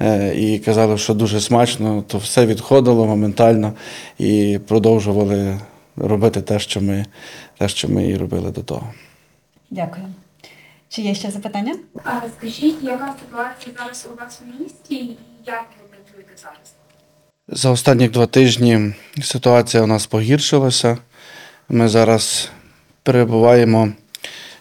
е, 0.00 0.34
І 0.36 0.58
казали, 0.58 0.98
що 0.98 1.14
дуже 1.14 1.40
смачно, 1.40 2.04
то 2.06 2.18
все 2.18 2.46
відходило 2.46 3.06
моментально 3.06 3.72
і 4.18 4.58
продовжували 4.68 5.58
робити 5.96 6.40
те, 6.42 6.58
що 6.58 6.80
ми, 6.80 7.06
те, 7.58 7.68
що 7.68 7.88
ми 7.88 8.08
і 8.08 8.16
робили 8.16 8.50
до 8.50 8.62
того. 8.62 8.92
Дякую. 9.70 10.04
Чи 10.94 11.02
є 11.02 11.14
ще 11.14 11.30
запитання? 11.30 11.74
А 12.04 12.20
скажіть, 12.38 12.82
яка 12.82 13.14
ситуація 13.20 13.74
зараз 13.78 14.08
у 14.12 14.20
вас 14.20 14.40
в 14.40 14.62
місті 14.62 14.94
і 14.94 15.18
як 15.46 15.64
ви 15.80 15.88
працюєте 15.96 16.32
зараз? 16.36 16.74
За 17.48 17.70
останні 17.70 18.08
два 18.08 18.26
тижні 18.26 18.94
ситуація 19.22 19.82
у 19.82 19.86
нас 19.86 20.06
погіршилася. 20.06 20.98
Ми 21.68 21.88
зараз 21.88 22.48
перебуваємо 23.02 23.88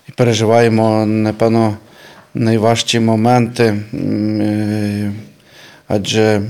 і 0.09 0.11
переживаємо, 0.11 1.05
напевно, 1.05 1.77
найважчі 2.33 2.99
моменти, 2.99 3.63
е, 3.93 5.13
адже 5.87 6.41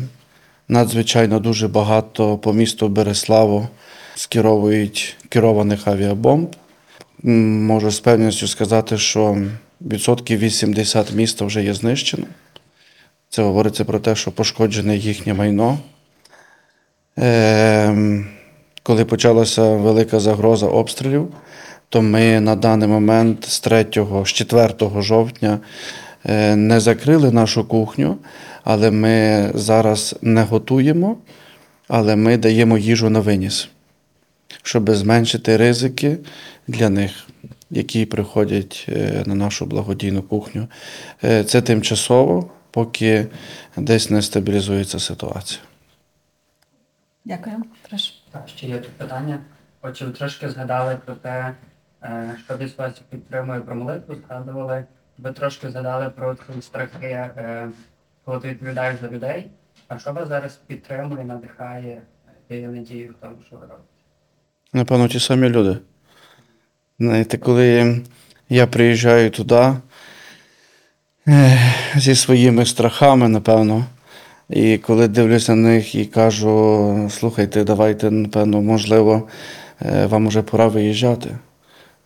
надзвичайно 0.67 1.39
дуже 1.39 1.67
багато 1.67 2.38
по 2.38 2.53
місту 2.53 2.88
Береславу 2.88 3.67
скеровують 4.15 5.17
керованих 5.29 5.88
авіабомб. 5.88 6.55
Можу 7.23 7.91
з 7.91 7.99
певністю 7.99 8.47
сказати, 8.47 8.97
що 8.97 9.38
відсотків 9.91 10.39
80 10.39 11.13
міста 11.13 11.45
вже 11.45 11.63
є 11.63 11.73
знищено. 11.73 12.25
Це 13.29 13.43
говориться 13.43 13.86
про 13.86 13.99
те, 13.99 14.15
що 14.15 14.31
пошкоджене 14.31 14.97
їхнє 14.97 15.34
майно. 15.34 15.79
Ем, 17.17 18.27
Коли 18.84 19.05
почалася 19.05 19.75
велика 19.75 20.19
загроза 20.19 20.67
обстрілів, 20.67 21.34
то 21.89 22.01
ми 22.01 22.39
на 22.39 22.55
даний 22.55 22.88
момент 22.88 23.45
з 23.45 23.59
3, 23.59 23.86
з 24.25 24.27
4 24.27 24.73
жовтня 25.01 25.59
е, 26.25 26.55
не 26.55 26.79
закрили 26.79 27.31
нашу 27.31 27.63
кухню, 27.63 28.17
але 28.63 28.91
ми 28.91 29.51
зараз 29.55 30.15
не 30.21 30.43
готуємо, 30.43 31.17
але 31.88 32.15
ми 32.15 32.38
даємо 32.38 32.77
їжу 32.77 33.09
на 33.09 33.19
виніс, 33.19 33.69
щоб 34.63 34.91
зменшити 34.91 35.57
ризики 35.57 36.17
для 36.67 36.89
них, 36.89 37.27
які 37.74 38.05
приходять 38.05 38.86
е, 38.89 39.24
на 39.26 39.36
нашу 39.36 39.65
благодійну 39.65 40.24
кухню. 40.24 40.67
Е, 41.24 41.43
Це 41.43 41.61
тимчасово, 41.61 42.51
поки 42.71 43.28
десь 43.78 44.09
не 44.09 44.21
стабілізується 44.21 44.99
ситуація. 44.99 45.61
Дякую. 47.26 47.55
Прошу. 47.89 48.13
Так, 48.32 48.49
ще 48.49 48.67
є 48.67 48.78
тут 48.78 48.91
питання. 48.91 49.39
Отже, 49.82 50.05
ви 50.05 50.11
трошки 50.11 50.49
згадали 50.49 50.97
про 51.05 51.15
те, 51.15 51.55
е, 52.03 52.36
що 52.45 52.57
десь 52.57 52.78
вас 52.78 53.01
підтримує 53.09 53.59
про 53.59 53.76
молитву, 53.76 54.15
згадували. 54.15 54.86
Ви 55.17 55.32
трошки 55.32 55.69
згадали 55.69 56.09
про 56.09 56.36
ці 56.36 56.61
страхи, 56.61 57.30
коли 58.26 58.39
ти 58.39 58.49
відповідаєш 58.49 58.99
за 59.01 59.07
людей. 59.07 59.47
А 59.88 59.99
що 59.99 60.13
вас 60.13 60.28
зараз 60.28 60.55
підтримує, 60.67 61.26
надихає, 61.26 62.01
дає 62.49 62.67
надію 62.67 63.09
в 63.09 63.13
тому, 63.21 63.36
що 63.47 63.55
ви 63.55 63.61
робите? 63.61 63.89
Напевно, 64.74 65.07
ті 65.07 65.19
самі 65.19 65.49
люди. 65.49 65.78
Знаєте, 66.99 67.37
коли 67.37 67.97
я 68.49 68.67
приїжджаю 68.67 69.29
туди 69.29 69.73
зі 71.95 72.15
своїми 72.15 72.65
страхами, 72.65 73.27
напевно, 73.27 73.85
і 74.49 74.77
коли 74.77 75.07
дивлюся 75.07 75.55
на 75.55 75.69
них 75.69 75.95
і 75.95 76.05
кажу, 76.05 77.09
слухайте, 77.11 77.63
давайте, 77.63 78.11
напевно, 78.11 78.61
можливо, 78.61 79.27
е, 79.81 80.05
вам 80.05 80.27
уже 80.27 80.41
пора 80.41 80.67
виїжджати. 80.67 81.29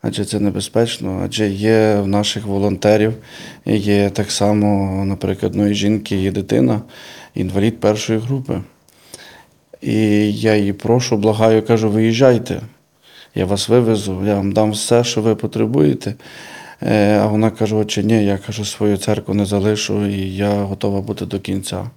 Адже 0.01 0.25
це 0.25 0.39
небезпечно, 0.39 1.21
адже 1.25 1.49
є 1.49 1.95
в 1.95 2.07
наших 2.07 2.45
волонтерів, 2.45 3.13
є 3.65 4.09
так 4.09 4.31
само, 4.31 5.05
наприклад, 5.05 5.55
ну, 5.55 5.67
і 5.67 5.73
жінки, 5.73 6.15
є 6.15 6.31
дитина, 6.31 6.81
інвалід 7.35 7.79
першої 7.79 8.19
групи. 8.19 8.61
І 9.81 9.93
я 10.33 10.55
її 10.55 10.73
прошу, 10.73 11.17
благаю, 11.17 11.65
кажу, 11.65 11.89
виїжджайте. 11.89 12.61
Я 13.37 13.45
вас 13.45 13.69
вивезу, 13.69 14.23
я 14.25 14.35
вам 14.35 14.51
дам 14.51 14.71
все, 14.71 15.03
що 15.03 15.21
ви 15.21 15.35
потребуєте. 15.35 16.13
Е, 16.81 17.17
А 17.17 17.25
вона 17.25 17.49
каже, 17.49 17.75
отче, 17.75 18.03
ні, 18.03 18.25
я 18.25 18.37
кажу, 18.37 18.65
свою 18.65 18.97
церкву 18.97 19.33
не 19.33 19.45
залишу, 19.45 20.05
і 20.05 20.35
я 20.35 20.53
готова 20.53 21.01
бути 21.01 21.25
до 21.25 21.39
кінця. 21.39 21.89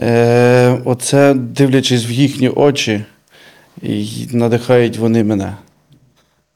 Е, 0.00 0.78
Оце, 0.84 1.34
дивлячись 1.34 2.06
в 2.06 2.10
їхні 2.10 2.48
очі, 2.48 3.04
надихають 4.30 4.96
вони 4.96 5.24
мене. 5.24 5.54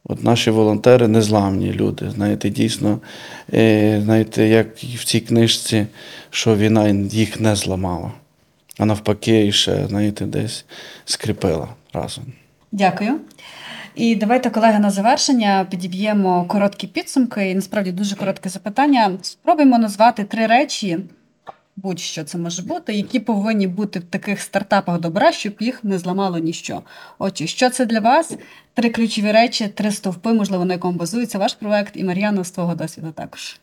От 0.05 0.25
наші 0.25 0.51
волонтери 0.51 1.09
незламні 1.09 1.73
люди. 1.73 2.11
Знаєте, 2.11 2.51
дійсно, 2.51 2.99
е, 3.53 4.01
знаєте, 4.05 4.49
як 4.49 4.77
в 4.77 5.05
цій 5.05 5.21
книжці, 5.21 5.87
що 6.31 6.57
війна 6.57 6.89
їх 7.11 7.41
не 7.41 7.57
зламала, 7.57 8.11
а 8.79 8.85
навпаки, 8.85 9.47
і 9.47 9.53
ще, 9.53 9.87
знаєте, 9.89 10.25
десь 10.27 10.65
скріпила 11.05 11.69
разом. 11.93 12.25
Дякую. 12.73 13.21
І 14.01 14.15
давайте, 14.17 14.51
колеги, 14.51 14.79
на 14.79 14.91
завершення 14.91 15.67
підіб'ємо 15.71 16.45
короткі 16.45 16.87
підсумки 16.87 17.51
і 17.51 17.55
насправді 17.55 17.93
дуже 17.93 18.17
коротке 18.17 18.49
запитання. 18.49 19.19
Спробуємо 19.23 19.79
назвати 19.79 20.25
три 20.25 20.47
речі, 20.47 20.99
будь-що 21.77 22.25
це 22.25 22.39
може 22.39 22.63
бути, 22.63 22.93
які 22.95 23.21
повинні 23.21 23.67
бути 23.67 23.99
в 23.99 24.05
таких 24.05 24.41
стартапах 24.41 25.01
добра, 25.01 25.33
щоб 25.33 25.53
їх 25.61 25.85
не 25.85 25.99
зламало 25.99 26.39
ніщо. 26.39 26.83
Отже, 27.19 27.47
що 27.47 27.71
це 27.71 27.87
для 27.87 28.01
вас? 28.01 28.33
Три 28.75 28.91
ключові 28.91 29.33
речі, 29.33 29.69
три 29.69 29.91
стовпи, 29.91 30.33
можливо, 30.33 30.65
на 30.65 30.75
якому 30.75 30.99
базується 30.99 31.39
ваш 31.39 31.55
проект, 31.55 31.97
і 31.97 32.05
Мар'яна 32.05 32.45
з 32.45 32.51
твого 32.51 32.75
досвіду 32.75 33.11
також. 33.13 33.61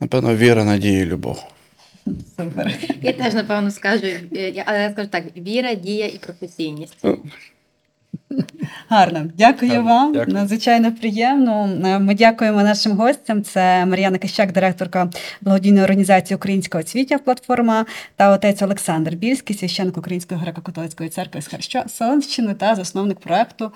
Напевно, 0.00 0.36
віра, 0.36 0.64
надія 0.64 0.98
і 1.00 1.06
любов. 1.06 1.44
Супер. 2.36 2.74
Я 3.02 3.12
теж 3.12 3.34
напевно 3.34 3.70
скажу, 3.70 4.06
я- 4.32 4.62
але 4.66 4.82
я 4.82 4.90
скажу 4.92 5.08
так: 5.08 5.24
віра, 5.36 5.74
дія 5.74 6.06
і 6.06 6.18
професійність. 6.18 7.04
Гарно, 8.88 9.24
дякую 9.38 9.72
Гарно, 9.72 9.90
вам. 9.90 10.12
дякую. 10.12 10.36
Надзвичайно 10.36 10.92
приємно. 10.92 11.70
Е, 11.84 11.98
Ми 11.98 12.14
дякуємо 12.14 12.62
нашим 12.62 12.92
гостям. 12.92 13.42
Це 13.42 13.86
Мар'яна 13.86 14.18
Кищак, 14.18 14.52
директорка 14.52 15.10
благодійної 15.40 15.84
організації 15.84 16.36
Українська 16.36 16.78
освітня 16.78 17.18
платформа, 17.18 17.86
та 18.16 18.30
отець 18.30 18.62
Олександр 18.62 19.14
Більський, 19.14 19.56
священник 19.56 19.98
Української 19.98 20.40
греко-католицької 20.40 21.08
церкви 21.08 21.42
з 21.42 21.46
Херсонщини 21.46 22.54
та 22.54 22.74
засновник 22.74 23.18
проекту. 23.20 23.72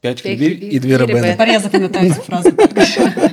П'ять 0.00 0.22
хлібів 0.22 0.74
і 0.74 0.80
дві 0.80 0.96
рибини. 0.96 1.30
Тепер 1.30 1.48
я 1.48 1.58
запам'ятаю 1.58 2.14
цю 2.14 2.20
фразу. 2.22 2.52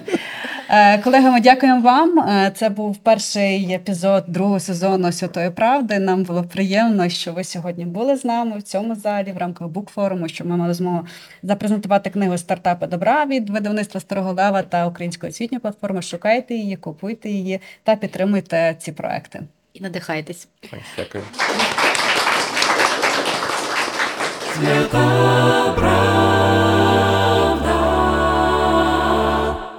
Е, 0.72 0.98
Колеги, 0.98 1.30
ми 1.30 1.42
дякуємо 1.42 1.82
вам. 1.82 2.20
Е, 2.20 2.52
Це 2.56 2.70
був 2.70 2.98
перший 2.98 3.74
епізод 3.74 4.24
другого 4.28 4.60
сезону 4.60 5.12
Святої 5.12 5.50
Правди. 5.50 6.00
Нам 6.00 6.24
було 6.24 6.44
приємно, 6.44 7.10
що 7.10 7.34
ви 7.34 7.44
сьогодні 7.44 7.86
були 7.86 8.16
з 8.16 8.26
нами 8.26 8.58
в 8.58 8.62
цьому 8.64 8.96
залі 8.96 9.32
в 9.32 9.38
рамках 9.38 9.68
букфоруму, 9.68 10.28
що 10.28 10.46
ми 10.46 10.58
мали 10.58 10.74
змогу 10.74 11.06
запрезентувати 11.44 12.10
книгу 12.10 12.38
Стартапи 12.38 12.88
добра 12.88 13.26
від 13.26 13.50
видавництва 13.50 14.02
Старого 14.02 14.34
Лева 14.34 14.62
та 14.62 14.88
Української 14.88 15.30
освітньої 15.30 15.60
платформи. 15.60 16.02
Шукайте 16.02 16.54
її, 16.56 16.76
купуйте 16.76 17.30
її 17.30 17.60
та 17.84 17.96
підтримуйте 17.96 18.76
ці 18.80 18.92
проекти. 18.92 19.42
І 19.74 19.82
надихайтесь. 19.82 20.48
Дякую. 20.98 21.24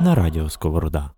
На 0.01 0.15
радіо 0.15 0.51
Сковорода. 0.51 1.11